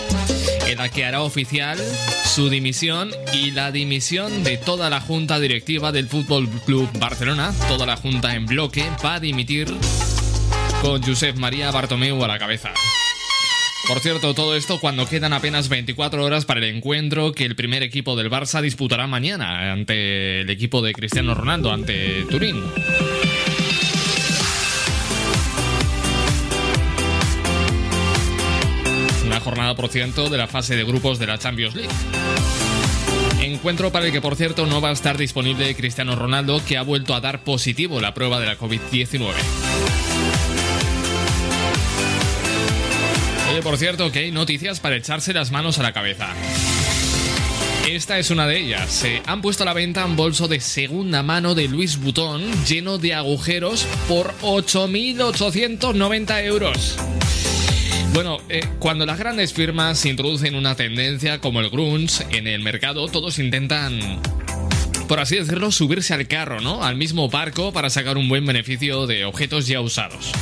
[0.67, 1.79] en la que hará oficial
[2.25, 7.85] su dimisión y la dimisión de toda la junta directiva del Fútbol Club Barcelona, toda
[7.85, 9.69] la junta en bloque va a dimitir
[10.81, 12.73] con Josep María Bartomeu a la cabeza.
[13.87, 17.85] Por cierto, todo esto cuando quedan apenas 24 horas para el encuentro que el primer
[17.85, 22.61] equipo del Barça disputará mañana ante el equipo de Cristiano Ronaldo, ante Turín.
[29.25, 31.95] Una jornada, por ciento, de la fase de grupos de la Champions League.
[33.41, 36.83] Encuentro para el que, por cierto, no va a estar disponible Cristiano Ronaldo, que ha
[36.83, 40.06] vuelto a dar positivo la prueba de la COVID-19.
[43.63, 46.29] Por cierto, que hay noticias para echarse las manos a la cabeza.
[47.89, 48.91] Esta es una de ellas.
[48.91, 52.99] Se han puesto a la venta un bolso de segunda mano de Louis Vuitton lleno
[52.99, 56.97] de agujeros por 8.890 euros.
[58.13, 63.09] Bueno, eh, cuando las grandes firmas introducen una tendencia como el grunge en el mercado,
[63.09, 64.21] todos intentan
[65.09, 66.83] por así decirlo, subirse al carro, ¿no?
[66.83, 70.33] Al mismo barco para sacar un buen beneficio de objetos ya usados.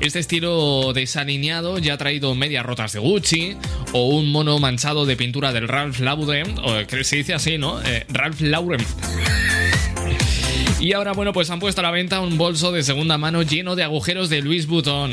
[0.00, 3.56] Este estilo desalineado ya ha traído medias rotas de Gucci
[3.92, 7.80] o un mono manchado de pintura del Ralph Lauren, o que se dice así, ¿no?
[7.82, 8.84] Eh, Ralph Lauren.
[10.80, 13.74] Y ahora, bueno, pues han puesto a la venta un bolso de segunda mano lleno
[13.76, 15.12] de agujeros de Louis Vuitton.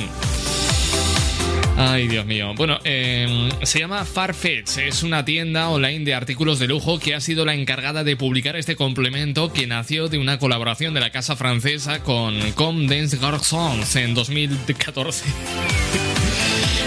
[1.84, 2.54] Ay, Dios mío.
[2.56, 4.78] Bueno, eh, se llama Farfetch.
[4.78, 8.56] Es una tienda online de artículos de lujo que ha sido la encargada de publicar
[8.56, 13.96] este complemento que nació de una colaboración de la casa francesa con Comme des Garçons
[13.96, 15.26] en 2014.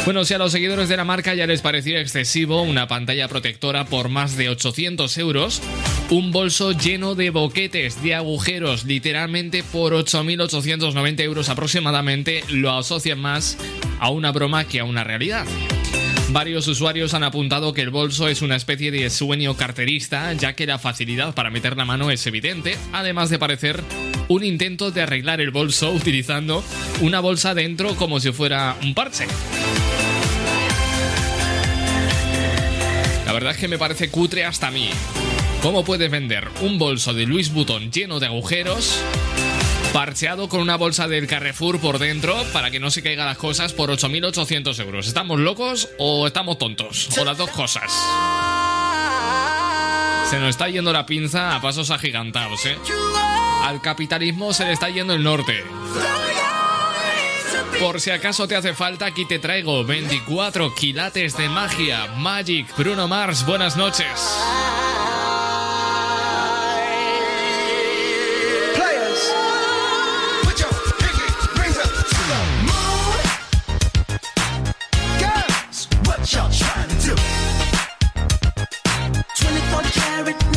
[0.04, 3.86] Bueno, si a los seguidores de la marca ya les parecía excesivo una pantalla protectora
[3.86, 5.62] por más de 800 euros,
[6.14, 13.58] un bolso lleno de boquetes de agujeros literalmente por 8.890 euros aproximadamente lo asocian más
[13.98, 15.44] a una broma que a una realidad.
[16.30, 20.66] Varios usuarios han apuntado que el bolso es una especie de sueño carterista, ya que
[20.66, 23.82] la facilidad para meter la mano es evidente, además de parecer
[24.28, 26.62] un intento de arreglar el bolso utilizando
[27.00, 29.26] una bolsa dentro como si fuera un parche.
[33.26, 34.90] La verdad es que me parece cutre hasta mí.
[35.64, 39.00] ¿Cómo puedes vender un bolso de Louis Vuitton lleno de agujeros,
[39.94, 43.72] parcheado con una bolsa del Carrefour por dentro para que no se caigan las cosas
[43.72, 45.06] por 8.800 euros?
[45.06, 47.08] ¿Estamos locos o estamos tontos?
[47.16, 47.90] O las dos cosas.
[50.28, 52.76] Se nos está yendo la pinza a pasos agigantados, ¿eh?
[53.62, 55.64] Al capitalismo se le está yendo el norte.
[57.80, 62.06] Por si acaso te hace falta, aquí te traigo 24 quilates de magia.
[62.18, 64.10] Magic, Bruno Mars, buenas noches.
[80.22, 80.53] 24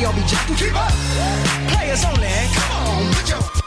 [0.00, 0.56] they all be jacking.
[0.56, 0.92] Keep up.
[1.68, 2.28] Players only.
[2.54, 3.59] Come on, put your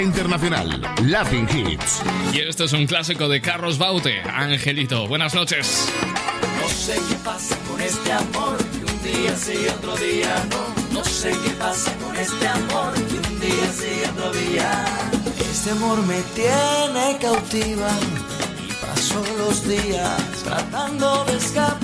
[0.00, 2.02] música internacional, Latin Hits.
[2.32, 5.06] Y esto es un clásico de Carlos Baute, Angelito.
[5.06, 5.88] Buenas noches.
[6.60, 10.94] No sé qué pasa con este amor, que un día sí y otro día no.
[11.00, 14.84] No sé qué pasa con este amor, que un día sí y otro día.
[15.40, 17.90] Este amor me tiene cautiva
[18.68, 21.79] y paso los días tratando de escapar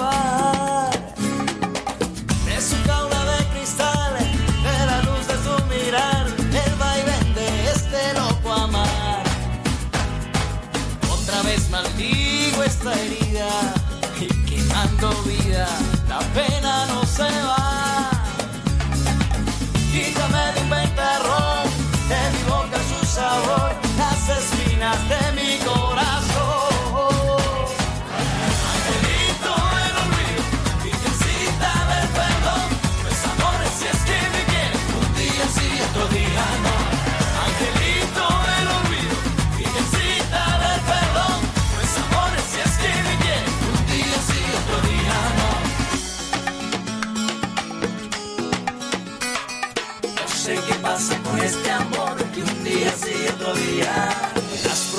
[24.29, 25.46] las espinas de mi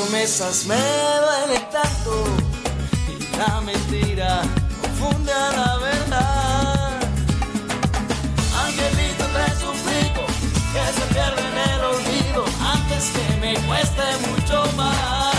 [0.08, 2.24] promesas me duelen tanto
[3.10, 4.42] y la mentira
[4.82, 7.00] confunde a la verdad.
[8.64, 10.26] Angelito te suplico
[10.74, 15.37] que se pierda en el olvido antes que me cueste mucho más.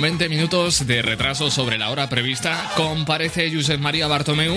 [0.00, 4.56] Con 20 minutos de retraso sobre la hora prevista, comparece Josep María Bartomeu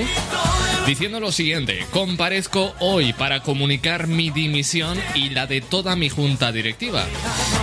[0.86, 6.52] diciendo lo siguiente: Comparezco hoy para comunicar mi dimisión y la de toda mi junta
[6.52, 7.06] directiva.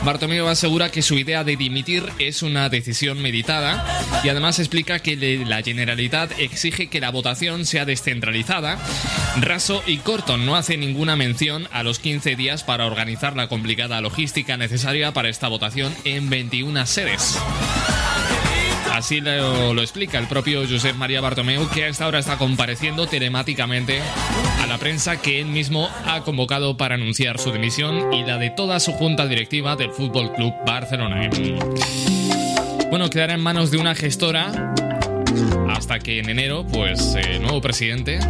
[0.05, 3.85] Bartomeu asegura que su idea de dimitir es una decisión meditada
[4.25, 5.17] y además explica que
[5.47, 8.79] la Generalitat exige que la votación sea descentralizada.
[9.41, 14.01] Raso y corto no hace ninguna mención a los 15 días para organizar la complicada
[14.01, 17.39] logística necesaria para esta votación en 21 sedes.
[19.01, 24.03] Así lo, explica el propio Josep María Bartomeu, que a esta hora está compareciendo telemáticamente
[24.63, 28.51] a la prensa que él mismo ha convocado para anunciar su dimisión y la de
[28.51, 31.31] toda su junta directiva del Fútbol Club Barcelona.
[32.91, 34.75] Bueno, quedará en manos de una gestora
[35.71, 38.21] hasta que en enero, pues, el nuevo presidente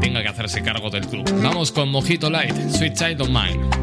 [0.00, 1.28] tenga que hacerse cargo del club.
[1.42, 3.80] Vamos con Mojito Light, Sweet Child of Mine.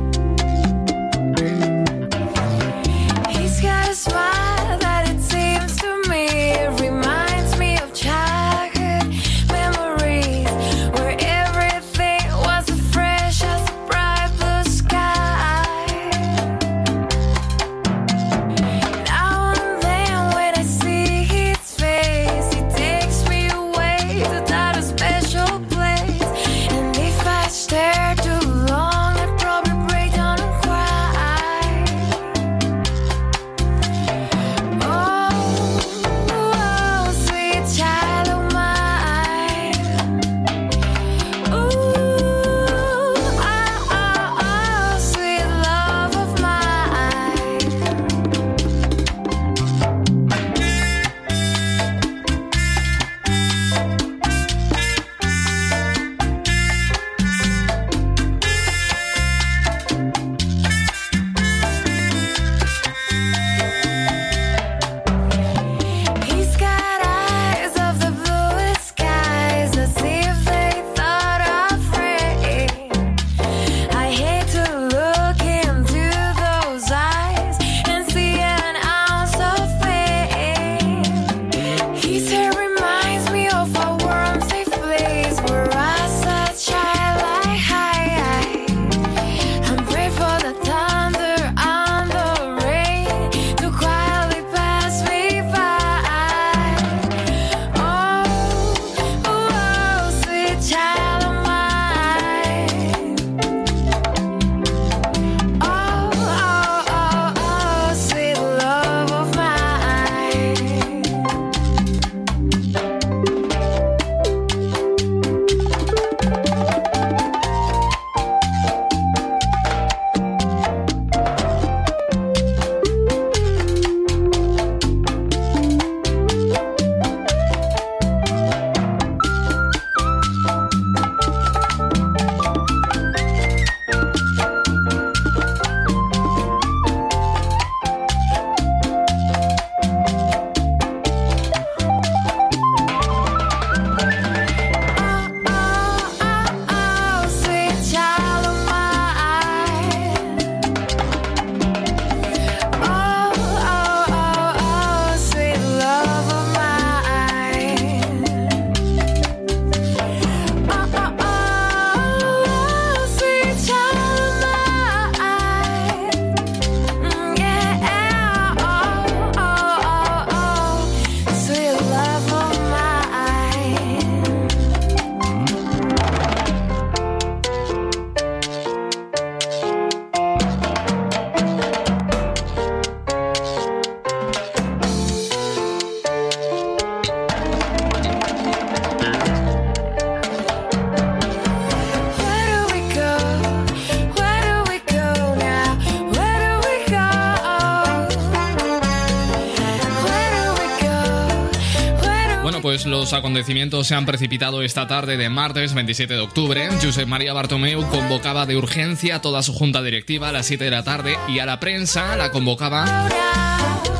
[203.08, 206.68] Los acontecimientos se han precipitado esta tarde de martes 27 de octubre.
[206.84, 210.72] Josep María Bartomeu convocaba de urgencia a toda su junta directiva a las 7 de
[210.72, 213.08] la tarde y a la prensa la convocaba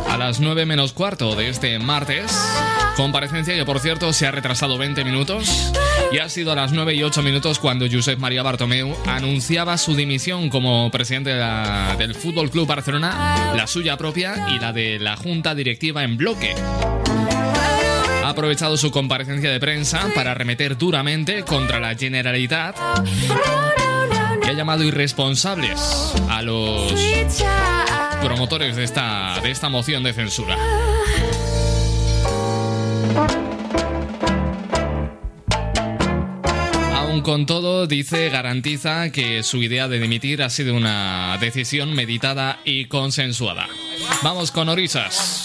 [0.10, 2.38] a las 9 menos cuarto de este martes.
[2.98, 5.72] Comparecencia que por cierto se ha retrasado 20 minutos
[6.12, 9.96] y ha sido a las 9 y 8 minutos cuando Josep María Bartomeu anunciaba su
[9.96, 15.56] dimisión como presidente del Fútbol Club Barcelona, la suya propia y la de la junta
[15.56, 16.56] directiva en bloque.
[18.38, 22.78] Ha aprovechado su comparecencia de prensa para arremeter duramente contra la Generalitat
[24.44, 26.94] que ha llamado irresponsables a los
[28.22, 30.56] promotores de esta, de esta moción de censura.
[37.24, 42.86] Con todo, dice, garantiza que su idea de dimitir ha sido una decisión meditada y
[42.86, 43.68] consensuada.
[44.22, 45.44] Vamos con Orisas.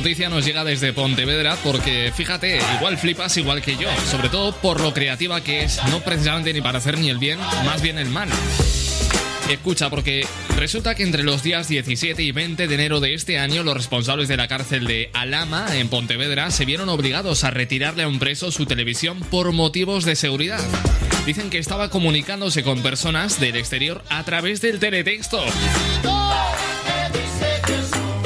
[0.00, 4.80] Noticia nos llega desde Pontevedra porque, fíjate, igual flipas igual que yo, sobre todo por
[4.80, 8.08] lo creativa que es, no precisamente ni para hacer ni el bien, más bien el
[8.08, 8.30] mal.
[9.50, 13.62] Escucha, porque resulta que entre los días 17 y 20 de enero de este año,
[13.62, 18.08] los responsables de la cárcel de Alama, en Pontevedra, se vieron obligados a retirarle a
[18.08, 20.60] un preso su televisión por motivos de seguridad.
[21.26, 25.44] Dicen que estaba comunicándose con personas del exterior a través del teletexto.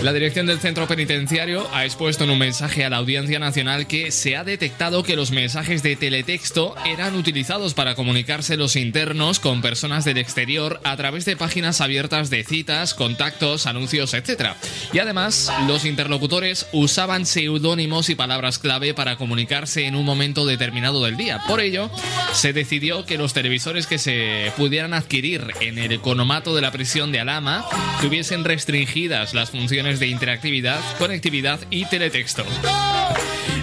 [0.04, 4.10] La dirección del centro penitenciario ha expuesto en un mensaje a la Audiencia Nacional que
[4.10, 9.62] se ha detectado que los mensajes de teletexto eran utilizados para comunicarse los internos con
[9.62, 14.50] personas del exterior a través de páginas abiertas de citas, contactos, anuncios, etc.
[14.92, 21.02] Y además, los interlocutores usaban seudónimos y palabras clave para comunicarse en un momento determinado
[21.02, 21.40] del día.
[21.48, 21.90] Por ello,
[22.34, 27.10] se decidió que los televisores que se pudieran adquirir en el economato de la prisión
[27.10, 27.64] de Alama
[28.02, 32.44] tuviesen restringidas las funciones de interactividad, conectividad y teletexto.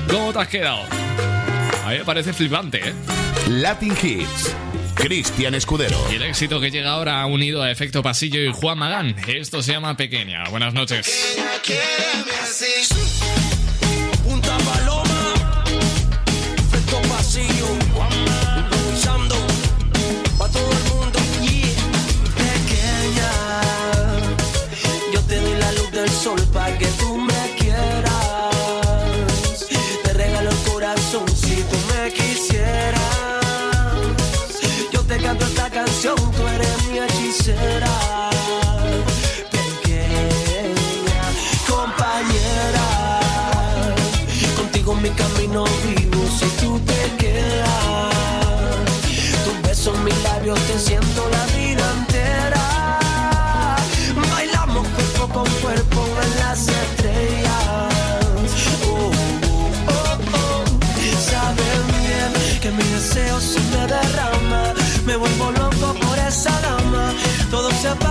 [0.10, 0.84] ¿Cómo te has quedado?
[1.86, 2.94] A mí me parece flipante, ¿eh?
[3.50, 4.56] Latin Hits.
[4.96, 5.98] Cristian Escudero.
[6.12, 9.16] Y el éxito que llega ahora unido a Efecto Pasillo y Juan Magán.
[9.28, 10.44] Esto se llama Pequeña.
[10.50, 11.38] Buenas noches.
[26.22, 28.14] Sol para que tú me quieras.
[30.04, 33.02] Te regalo el corazón si tú me quisieras.
[34.92, 38.30] Yo te canto esta canción, tú eres mi hechicera.
[39.58, 41.24] Pequeña
[41.68, 42.88] compañera,
[44.58, 48.14] contigo mi camino vivo si tú te quedas.
[49.44, 51.41] Tus besos, mis labios, te siento la
[67.82, 68.11] Todo se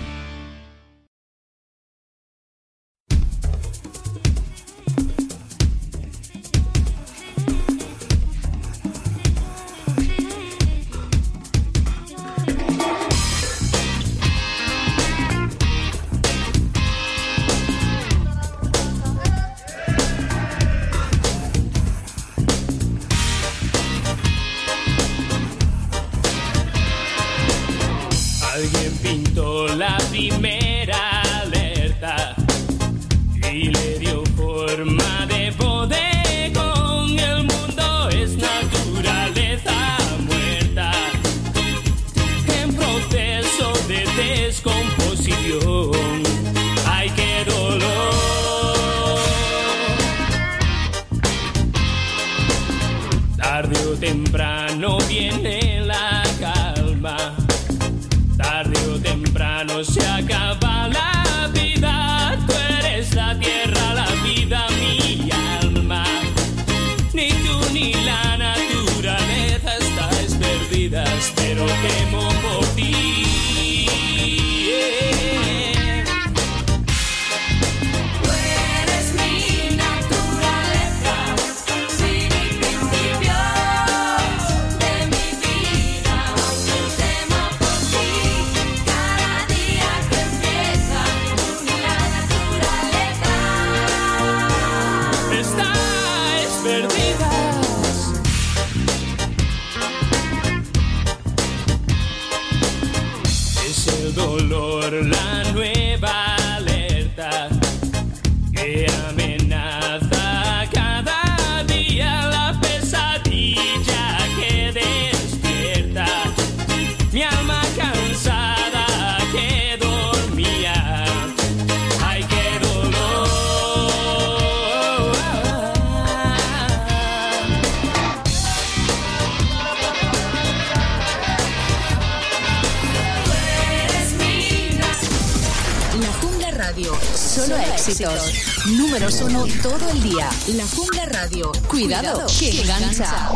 [138.77, 140.29] Números uno todo el día.
[140.55, 141.51] La Jungla Radio.
[141.67, 143.29] Cuidado, que engancha.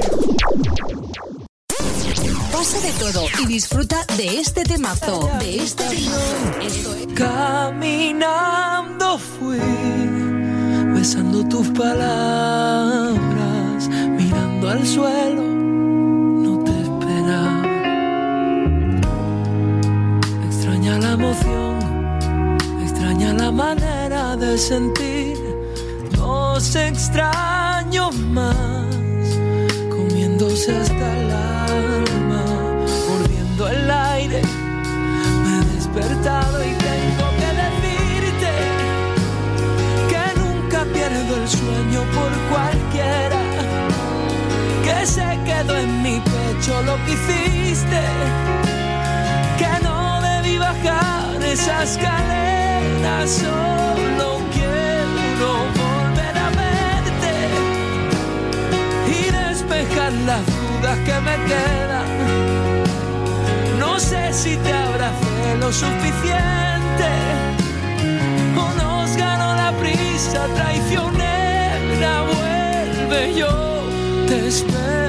[2.52, 5.30] Pasa de todo y disfruta de este temazo.
[5.40, 5.84] De este
[6.62, 9.60] es Caminando fui,
[10.94, 13.20] besando tus palabras,
[13.90, 17.64] mirando al suelo, no te esperaba.
[20.45, 21.80] Extraña la emoción,
[22.84, 25.25] extraña la manera de sentir,
[26.66, 28.88] dos extraños más,
[29.90, 32.44] comiéndose hasta el alma,
[33.08, 34.42] mordiendo el aire
[35.44, 38.52] me he despertado y tengo que decirte
[40.10, 43.42] que nunca pierdo el sueño por cualquiera.
[44.84, 48.02] Que se quedó en mi pecho lo que hiciste.
[49.60, 53.28] Que no debí bajar esa escalera.
[53.28, 53.95] Solo
[60.14, 62.06] las dudas que me quedan.
[63.80, 67.10] No sé si te abracé lo suficiente
[68.56, 72.22] o nos ganó la prisa traicionera.
[72.22, 73.49] Vuelve, yo
[74.27, 75.05] te espero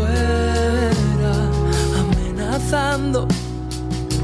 [0.00, 1.34] fuera
[2.00, 3.26] amenazando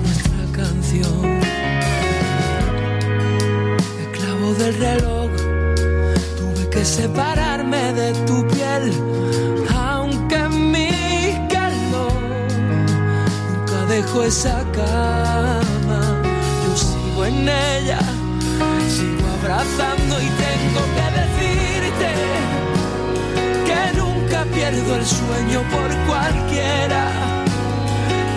[0.03, 1.41] nuestra canción.
[4.03, 5.31] Esclavo del reloj,
[6.39, 8.93] tuve que separarme de tu piel,
[9.75, 10.91] aunque mi
[11.49, 12.13] calor
[13.51, 16.01] nunca dejó esa cama.
[16.65, 18.01] Yo sigo en ella
[18.97, 20.46] sigo abrazando y tengo
[24.57, 27.05] pierdo el sueño por cualquiera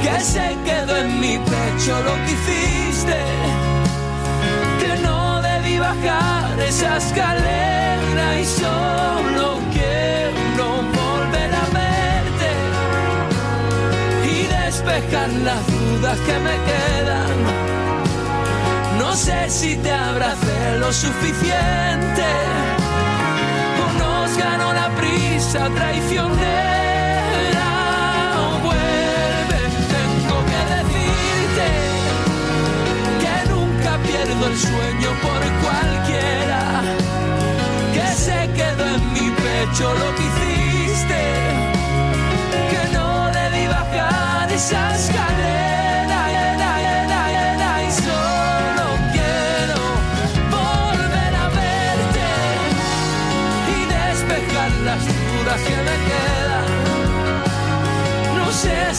[0.03, 3.19] que se quedó en mi pecho lo que hiciste
[4.81, 10.65] que no debí bajar esa escalera y solo quiero
[11.01, 12.51] volver a verte
[14.33, 17.37] y despejar las dudas que me quedan.
[18.99, 22.27] No sé si te abracé lo suficiente.
[23.83, 26.49] O nos ganó la prisa traicionera.
[28.37, 29.61] O vuelve,
[29.95, 31.67] tengo que decirte
[33.21, 36.78] que nunca pierdo el sueño por cualquiera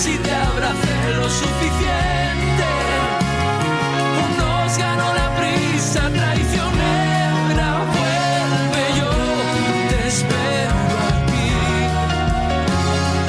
[0.00, 2.64] si te abracé lo suficiente
[4.16, 7.84] o nos ganó la prisa traicionera.
[7.92, 9.10] Vuelve yo,
[9.90, 10.74] te espero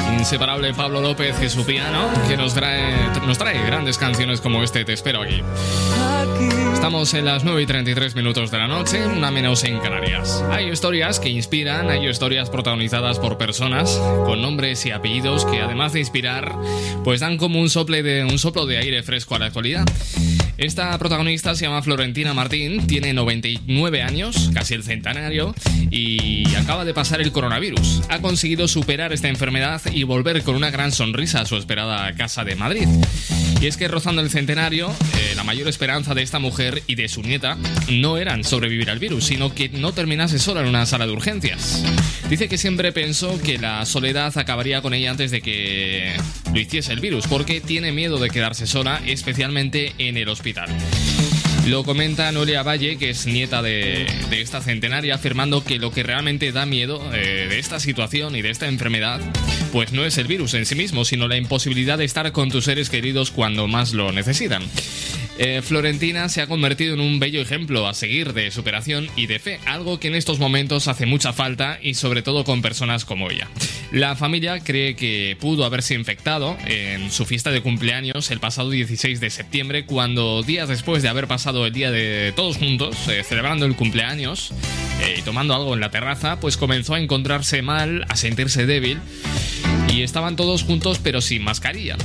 [0.08, 0.14] aquí.
[0.18, 4.86] Inseparable Pablo López y su piano, que nos trae, nos trae grandes canciones como este
[4.86, 5.42] Te espero aquí.
[6.22, 6.51] Aquí.
[6.82, 10.42] Estamos en las 9 y 33 minutos de la noche, una menos en Canarias.
[10.50, 13.88] Hay historias que inspiran, hay historias protagonizadas por personas
[14.24, 16.52] con nombres y apellidos que además de inspirar,
[17.04, 19.84] pues dan como un, sople de, un soplo de aire fresco a la actualidad.
[20.58, 25.54] Esta protagonista se llama Florentina Martín, tiene 99 años, casi el centenario,
[25.88, 28.02] y acaba de pasar el coronavirus.
[28.08, 32.44] Ha conseguido superar esta enfermedad y volver con una gran sonrisa a su esperada casa
[32.44, 32.88] de Madrid.
[33.62, 37.08] Y es que rozando el centenario, eh, la mayor esperanza de esta mujer y de
[37.08, 37.56] su nieta
[37.92, 41.84] no eran sobrevivir al virus, sino que no terminase sola en una sala de urgencias.
[42.28, 46.12] Dice que siempre pensó que la soledad acabaría con ella antes de que
[46.52, 50.68] lo hiciese el virus, porque tiene miedo de quedarse sola, especialmente en el hospital.
[51.66, 56.02] Lo comenta Noelia Valle, que es nieta de, de esta centenaria, afirmando que lo que
[56.02, 59.20] realmente da miedo eh, de esta situación y de esta enfermedad,
[59.72, 62.64] pues no es el virus en sí mismo, sino la imposibilidad de estar con tus
[62.64, 64.64] seres queridos cuando más lo necesitan.
[65.44, 69.40] Eh, Florentina se ha convertido en un bello ejemplo a seguir de superación y de
[69.40, 73.28] fe, algo que en estos momentos hace mucha falta y sobre todo con personas como
[73.28, 73.48] ella.
[73.90, 79.18] La familia cree que pudo haberse infectado en su fiesta de cumpleaños el pasado 16
[79.18, 83.66] de septiembre, cuando días después de haber pasado el día de todos juntos, eh, celebrando
[83.66, 84.54] el cumpleaños
[85.02, 89.00] eh, tomando algo en la terraza, pues comenzó a encontrarse mal, a sentirse débil
[89.92, 91.96] y estaban todos juntos pero sin mascarilla.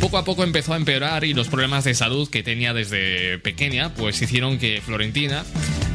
[0.00, 3.94] Poco a poco empezó a empeorar y los problemas de salud que tenía desde pequeña
[3.94, 5.44] pues hicieron que Florentina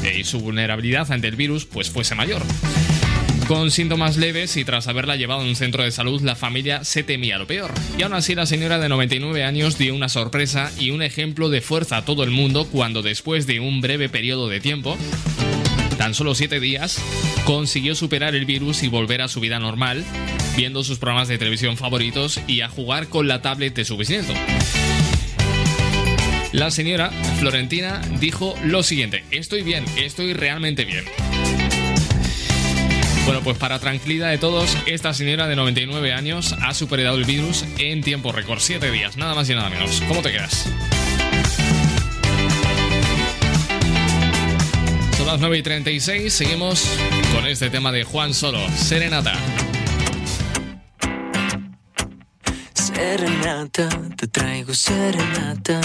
[0.04, 2.42] eh, y su vulnerabilidad ante el virus pues fuese mayor.
[3.48, 7.04] Con síntomas leves y tras haberla llevado a un centro de salud, la familia se
[7.04, 7.72] temía lo peor.
[7.98, 11.62] Y aún así la señora de 99 años dio una sorpresa y un ejemplo de
[11.62, 14.98] fuerza a todo el mundo cuando después de un breve periodo de tiempo,
[16.08, 17.04] tan solo 7 días,
[17.44, 20.06] consiguió superar el virus y volver a su vida normal,
[20.56, 24.32] viendo sus programas de televisión favoritos y a jugar con la tablet de su bisnieto.
[26.54, 27.10] La señora
[27.40, 31.04] Florentina dijo lo siguiente, estoy bien, estoy realmente bien.
[33.26, 37.66] Bueno, pues para tranquilidad de todos, esta señora de 99 años ha superado el virus
[37.80, 40.02] en tiempo récord, 7 días, nada más y nada menos.
[40.08, 40.70] ¿Cómo te quedas?
[45.28, 46.88] Las 9 y 36, seguimos
[47.36, 49.34] con este tema de Juan Solo, Serenata.
[52.74, 55.82] Serenata, te traigo serenata.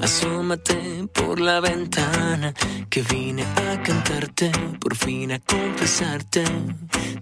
[0.00, 2.54] Asómate por la ventana
[2.88, 6.44] que vine a cantarte, por fin a confesarte.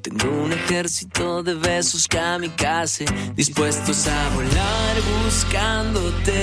[0.02, 6.42] Tengo un ejército de besos kamikaze dispuestos a volar buscándote.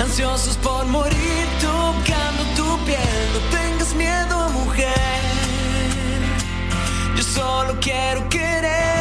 [0.00, 2.15] Ansiosos por morir tocando
[2.84, 4.92] no tengas miedo, mujer.
[7.16, 8.95] Yo solo quiero quererte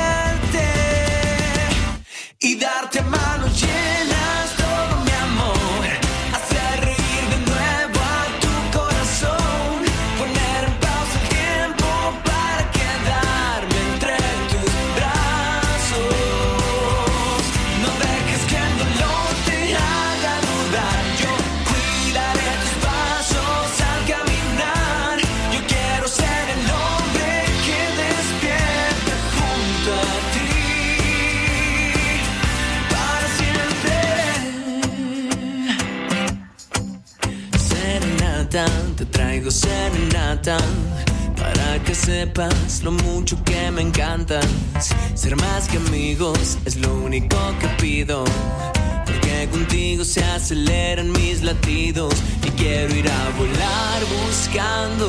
[42.85, 44.45] lo mucho que me encantas.
[45.15, 48.23] Ser más que amigos es lo único que pido.
[49.05, 52.13] Porque contigo se aceleran mis latidos.
[52.45, 55.04] Y quiero ir a volar buscándote.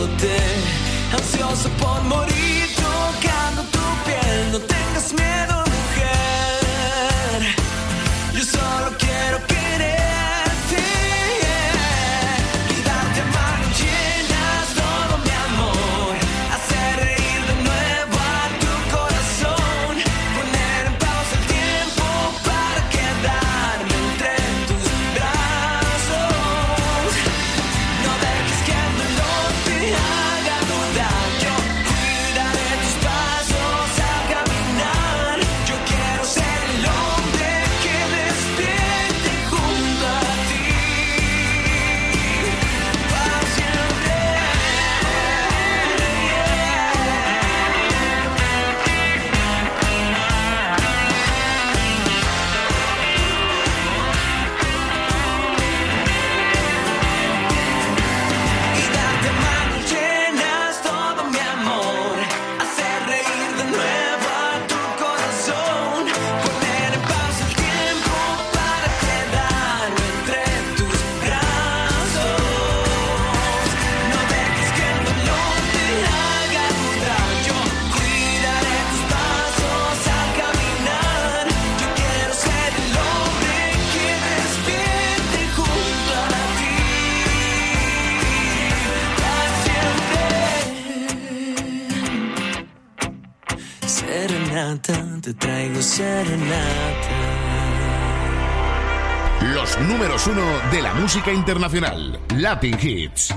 [99.54, 103.34] Los números uno de la música internacional, Latin Hits.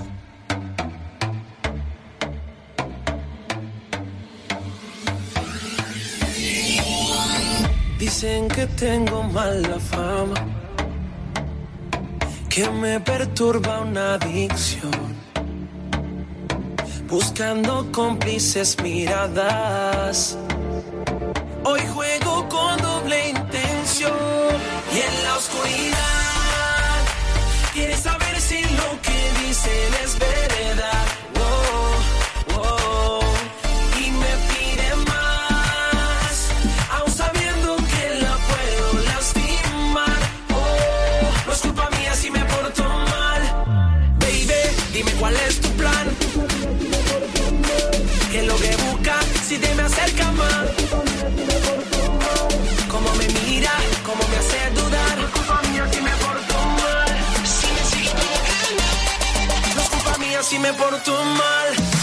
[7.98, 10.45] Dicen que tengo mala fama,
[12.49, 14.91] que me perturba una adicción
[17.07, 20.38] buscando cómplices miradas
[60.50, 61.99] si me porto mal.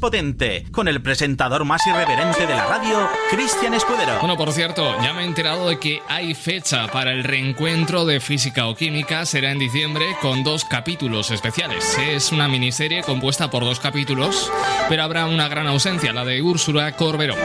[0.00, 4.18] potente, con el presentador más irreverente de la radio, Cristian Escudero.
[4.18, 8.18] Bueno, por cierto, ya me he enterado de que hay fecha para el reencuentro de
[8.18, 11.96] Física o Química, será en diciembre, con dos capítulos especiales.
[11.98, 14.50] Es una miniserie compuesta por dos capítulos,
[14.88, 17.36] pero habrá una gran ausencia, la de Úrsula Corberó.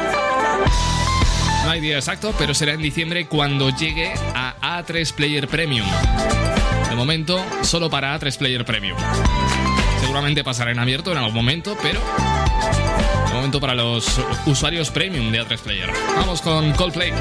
[1.65, 5.88] No hay día exacto, pero será en diciembre cuando llegue a A3 Player Premium.
[6.90, 8.98] De momento, solo para A3 Player Premium.
[9.99, 11.99] Seguramente pasará en abierto en algún momento, pero
[13.36, 15.90] Momento para los usuarios premium de A3 Player.
[16.16, 17.12] Vamos con Coldplay.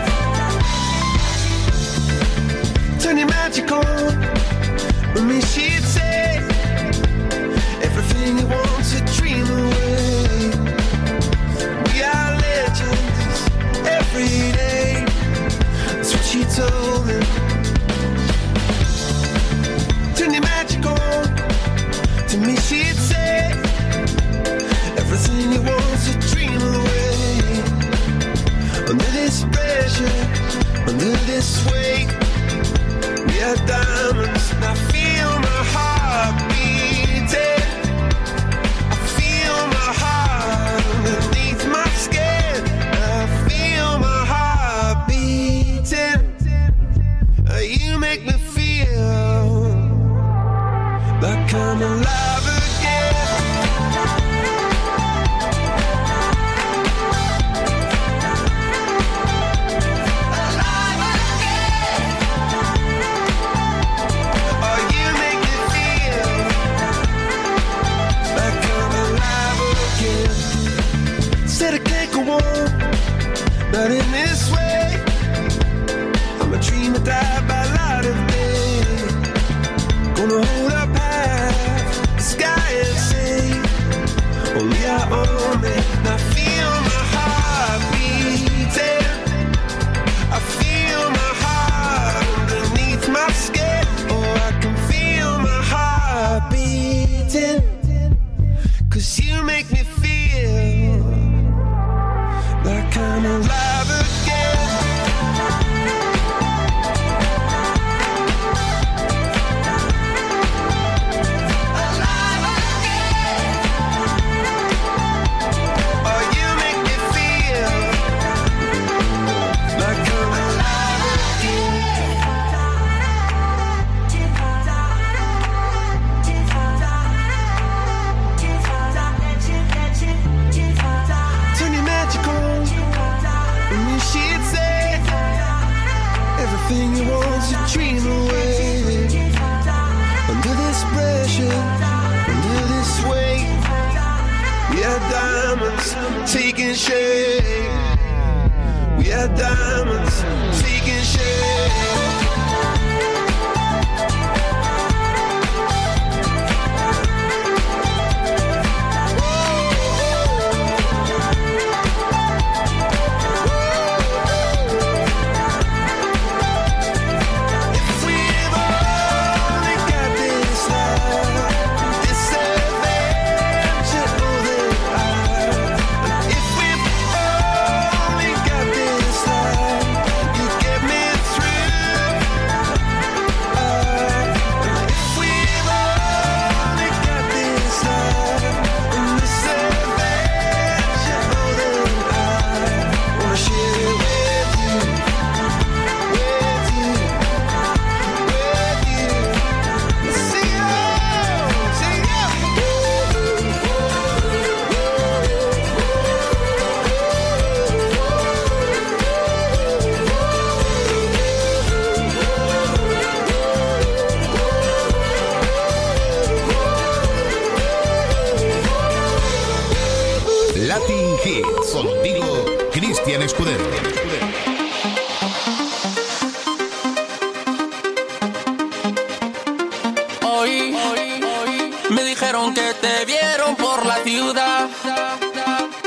[233.04, 234.68] vieron por la ciudad,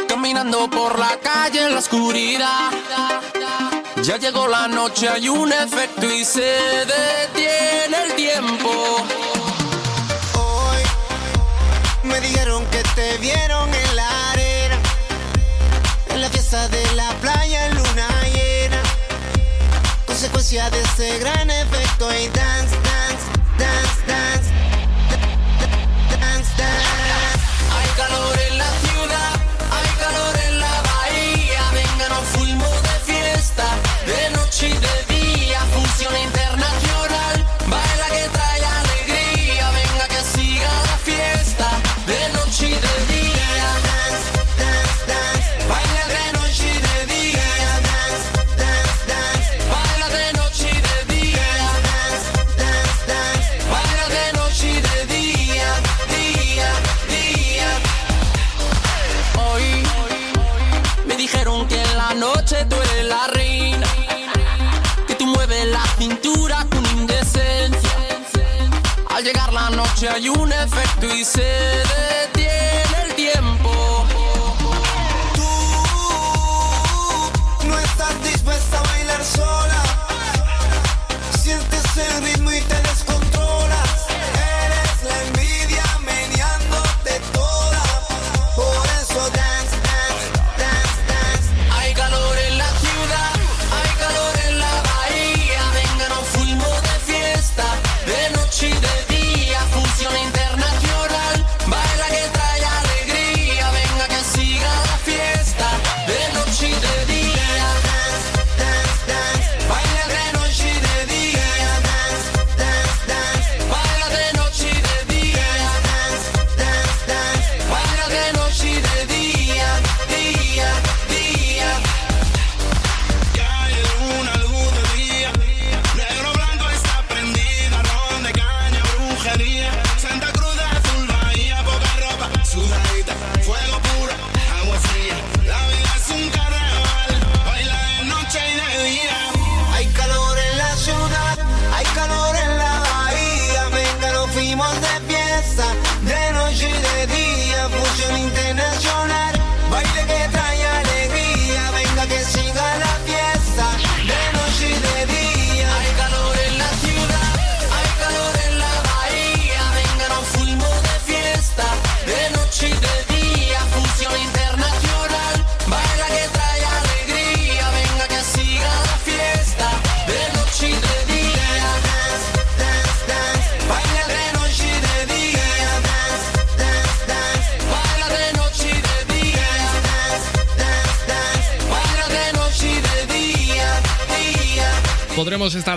[0.07, 2.71] caminando por la calle en la oscuridad.
[4.03, 6.41] Ya llegó la noche, hay un efecto y se
[6.85, 8.69] detiene el tiempo.
[10.35, 10.83] Hoy
[12.03, 14.77] me dijeron que te vieron en la arena,
[16.09, 18.81] en la fiesta de la playa en luna llena.
[20.05, 23.25] Consecuencia de ese gran efecto y dance, dance,
[23.57, 24.06] dance.
[28.07, 28.46] calor
[69.97, 72.26] noche hay un efecto y se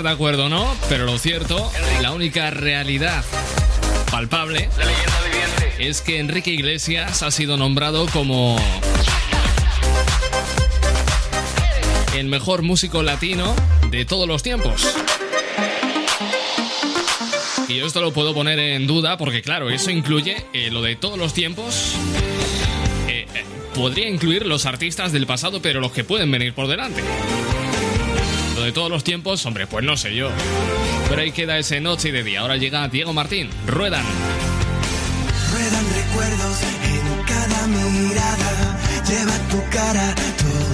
[0.02, 0.74] de acuerdo, ¿no?
[0.89, 1.70] Pero lo cierto,
[2.01, 3.24] la única realidad
[4.10, 4.68] palpable
[5.78, 8.59] es que Enrique Iglesias ha sido nombrado como
[12.16, 13.55] el mejor músico latino
[13.90, 14.86] de todos los tiempos.
[17.68, 20.97] Y yo esto lo puedo poner en duda porque, claro, eso incluye eh, lo de
[20.97, 21.94] todos los tiempos.
[23.09, 23.44] Eh, eh,
[23.74, 27.02] podría incluir los artistas del pasado, pero los que pueden venir por delante.
[28.61, 30.28] Lo de todos los tiempos, hombre, pues no sé yo.
[31.09, 32.41] Pero ahí queda ese noche y de día.
[32.41, 33.49] Ahora llega Diego Martín.
[33.66, 34.05] Ruedan.
[35.51, 38.78] Ruedan recuerdos en cada mirada.
[39.09, 40.15] Lleva tu cara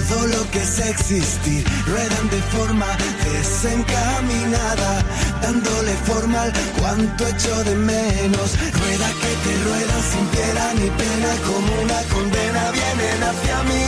[0.09, 1.63] todo lo que es existir.
[1.85, 2.87] Ruedan de forma
[3.23, 5.05] desencaminada,
[5.41, 8.51] dándole forma al cuanto echo de menos.
[8.81, 13.85] Rueda que te ruedan sin piedad ni pena, como una condena vienen hacia mí.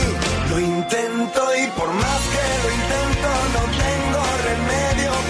[0.48, 3.89] Lo intento y por más que lo intento no remedio.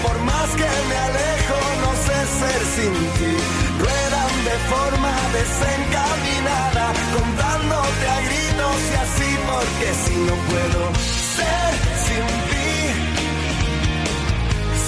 [0.03, 3.33] Por más que me alejo no sé ser sin ti.
[3.79, 6.85] Ruedan de forma desencaminada,
[7.17, 10.81] contándote a gritos y así porque si no puedo
[11.35, 11.71] ser
[12.05, 12.71] sin ti.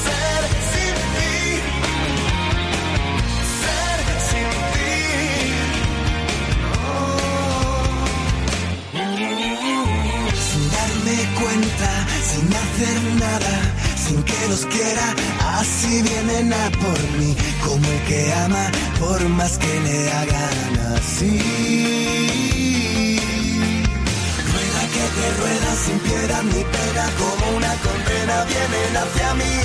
[0.03, 1.35] Ser sin ti.
[3.61, 3.99] Ser
[4.29, 4.93] sin ti.
[10.47, 11.91] Sin darme cuenta,
[12.29, 13.55] sin hacer nada,
[14.03, 15.15] sin que los quiera,
[15.59, 17.35] así vienen a por mí,
[17.65, 18.65] como el que ama,
[18.99, 21.39] por más que le hagan así.
[24.51, 29.55] Rueda que te rueda sin piedad ni pena, como una condena vienen hacia mí.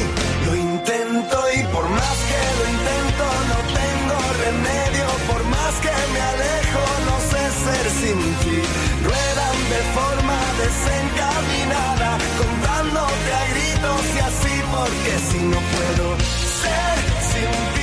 [0.47, 6.21] Lo intento y por más que lo intento no tengo remedio, por más que me
[6.33, 8.88] alejo no sé ser sin ti.
[9.09, 16.17] Ruedan de forma desencaminada, contándote a gritos y así porque si no puedo
[16.63, 16.97] ser
[17.31, 17.78] sin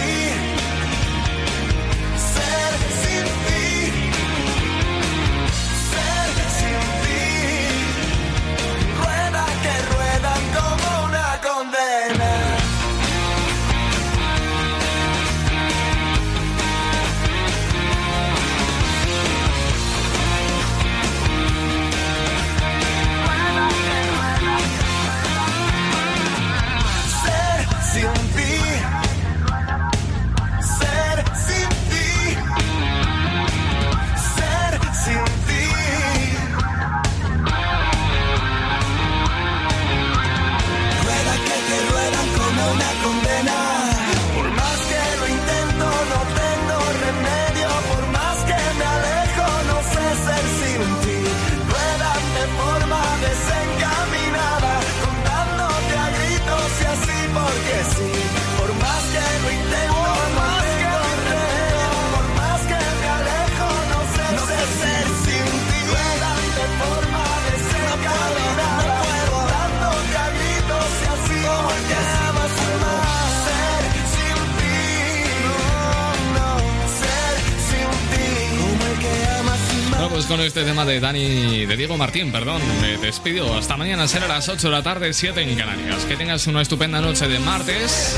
[80.27, 83.53] pues con este tema de Dani, de Diego Martín, perdón, me despido.
[83.56, 86.06] Hasta mañana, será las 8 de la tarde, 7 en Canarias.
[86.06, 88.18] Que tengas una estupenda noche de martes.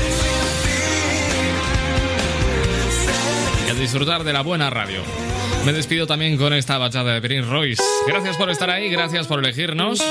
[3.66, 5.02] Y a disfrutar de la buena radio.
[5.64, 7.82] Me despido también con esta bachata de Prince Royce.
[8.06, 10.02] Gracias por estar ahí, gracias por elegirnos.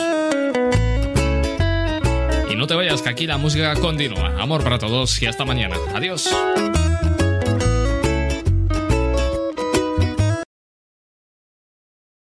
[2.49, 4.35] Y no te vayas, que aquí la música continúa.
[4.39, 5.77] Amor para todos y hasta mañana.
[5.93, 6.29] Adiós.